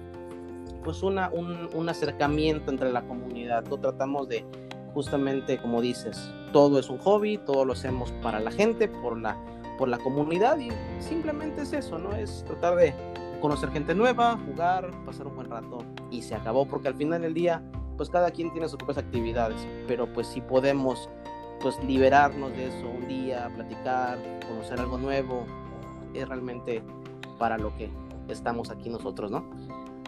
pues 0.87 1.03
un, 1.03 1.89
acercamiento 1.89 2.71
entre 2.71 2.93
la 2.93 3.01
comunidad. 3.01 3.65
No 3.65 3.77
tratamos 3.77 4.29
de, 4.29 4.45
justamente 4.93 5.57
como 5.57 5.81
dices, 5.81 6.31
todo 6.53 6.79
es 6.79 6.89
un 6.89 6.97
hobby, 6.99 7.37
todo 7.39 7.65
lo 7.65 7.73
hacemos 7.73 8.13
para 8.23 8.39
la 8.39 8.51
gente, 8.51 8.87
por 8.87 9.19
la, 9.19 9.35
por 9.77 9.89
la 9.89 9.97
comunidad 9.97 10.57
y 10.59 10.69
simplemente 11.01 11.63
es 11.63 11.73
eso, 11.73 11.99
¿no? 11.99 12.13
Es 12.13 12.45
tratar 12.47 12.77
de 12.77 12.93
conocer 13.41 13.69
gente 13.71 13.93
nueva, 13.95 14.39
jugar, 14.45 14.89
pasar 15.05 15.27
un 15.27 15.35
buen 15.35 15.49
rato 15.49 15.79
y 16.09 16.21
se 16.21 16.35
acabó 16.35 16.65
porque 16.65 16.87
al 16.87 16.95
final 16.95 17.21
del 17.21 17.33
día 17.33 17.61
pues 17.97 18.09
cada 18.09 18.31
quien 18.31 18.53
tiene 18.53 18.69
sus 18.69 18.77
propias 18.77 18.99
actividades, 18.99 19.67
pero 19.89 20.07
pues 20.13 20.27
si 20.27 20.39
podemos 20.39 21.09
pues 21.59 21.77
liberarnos 21.83 22.51
de 22.51 22.67
eso 22.67 22.87
un 22.87 23.09
día, 23.09 23.51
platicar, 23.53 24.17
conocer 24.47 24.79
algo 24.79 24.97
nuevo, 24.97 25.45
es 26.13 26.25
realmente 26.29 26.81
para 27.37 27.57
lo 27.57 27.75
que 27.75 27.91
estamos 28.29 28.69
aquí 28.69 28.89
nosotros, 28.89 29.31
¿no? 29.31 29.43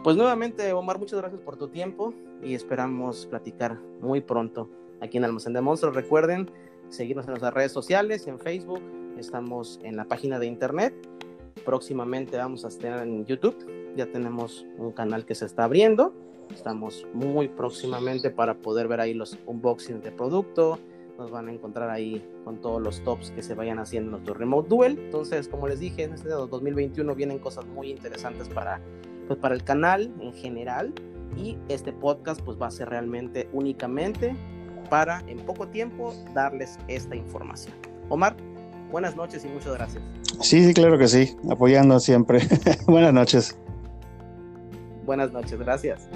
Pues 0.03 0.15
nuevamente, 0.15 0.71
Omar, 0.71 0.97
muchas 0.97 1.19
gracias 1.19 1.41
por 1.41 1.57
tu 1.57 1.67
tiempo 1.67 2.13
y 2.41 2.53
esperamos 2.55 3.25
platicar 3.25 3.77
muy 3.99 4.21
pronto 4.21 4.69
aquí 5.01 5.17
en 5.17 5.25
Almacén 5.25 5.51
de 5.51 5.59
Monstruos. 5.59 5.93
Recuerden 5.93 6.49
seguirnos 6.87 7.25
en 7.25 7.31
nuestras 7.31 7.53
redes 7.53 7.73
sociales, 7.73 8.25
en 8.27 8.39
Facebook, 8.39 8.81
estamos 9.17 9.77
en 9.83 9.97
la 9.97 10.05
página 10.05 10.39
de 10.39 10.45
internet. 10.47 10.93
Próximamente 11.65 12.37
vamos 12.37 12.63
a 12.63 12.69
estar 12.69 13.05
en 13.05 13.25
YouTube. 13.25 13.57
Ya 13.97 14.05
tenemos 14.05 14.65
un 14.77 14.93
canal 14.93 15.25
que 15.25 15.35
se 15.35 15.45
está 15.45 15.65
abriendo. 15.65 16.13
Estamos 16.49 17.05
muy 17.13 17.49
próximamente 17.49 18.31
para 18.31 18.55
poder 18.55 18.87
ver 18.87 19.01
ahí 19.01 19.13
los 19.13 19.37
unboxings 19.47 20.01
de 20.01 20.13
producto. 20.13 20.79
Nos 21.17 21.29
van 21.29 21.49
a 21.49 21.51
encontrar 21.51 21.89
ahí 21.89 22.25
con 22.45 22.61
todos 22.61 22.81
los 22.81 23.03
tops 23.03 23.31
que 23.31 23.43
se 23.43 23.53
vayan 23.53 23.79
haciendo 23.79 24.07
en 24.07 24.11
nuestro 24.11 24.33
Remote 24.33 24.69
Duel. 24.69 24.97
Entonces, 24.97 25.49
como 25.49 25.67
les 25.67 25.81
dije, 25.81 26.03
en 26.03 26.13
este 26.13 26.29
2021 26.29 27.13
vienen 27.15 27.39
cosas 27.39 27.65
muy 27.65 27.91
interesantes 27.91 28.47
para 28.47 28.79
pues 29.29 29.39
para 29.39 29.53
el 29.53 29.63
canal 29.63 30.11
en 30.21 30.33
general 30.33 30.91
y 31.37 31.55
este 31.69 31.93
podcast 31.93 32.41
pues 32.41 32.59
va 32.59 32.65
a 32.65 32.71
ser 32.71 32.89
realmente 32.89 33.47
únicamente 33.53 34.35
para 34.89 35.21
en 35.27 35.37
poco 35.37 35.67
tiempo 35.67 36.15
darles 36.33 36.79
esta 36.87 37.15
información. 37.15 37.75
Omar, 38.09 38.35
buenas 38.91 39.15
noches 39.15 39.45
y 39.45 39.47
muchas 39.47 39.75
gracias. 39.75 40.03
Sí, 40.41 40.65
sí, 40.65 40.73
claro 40.73 40.97
que 40.97 41.07
sí, 41.07 41.37
apoyando 41.47 41.99
siempre. 41.99 42.39
buenas 42.87 43.13
noches. 43.13 43.55
Buenas 45.05 45.31
noches, 45.31 45.59
gracias. 45.59 46.09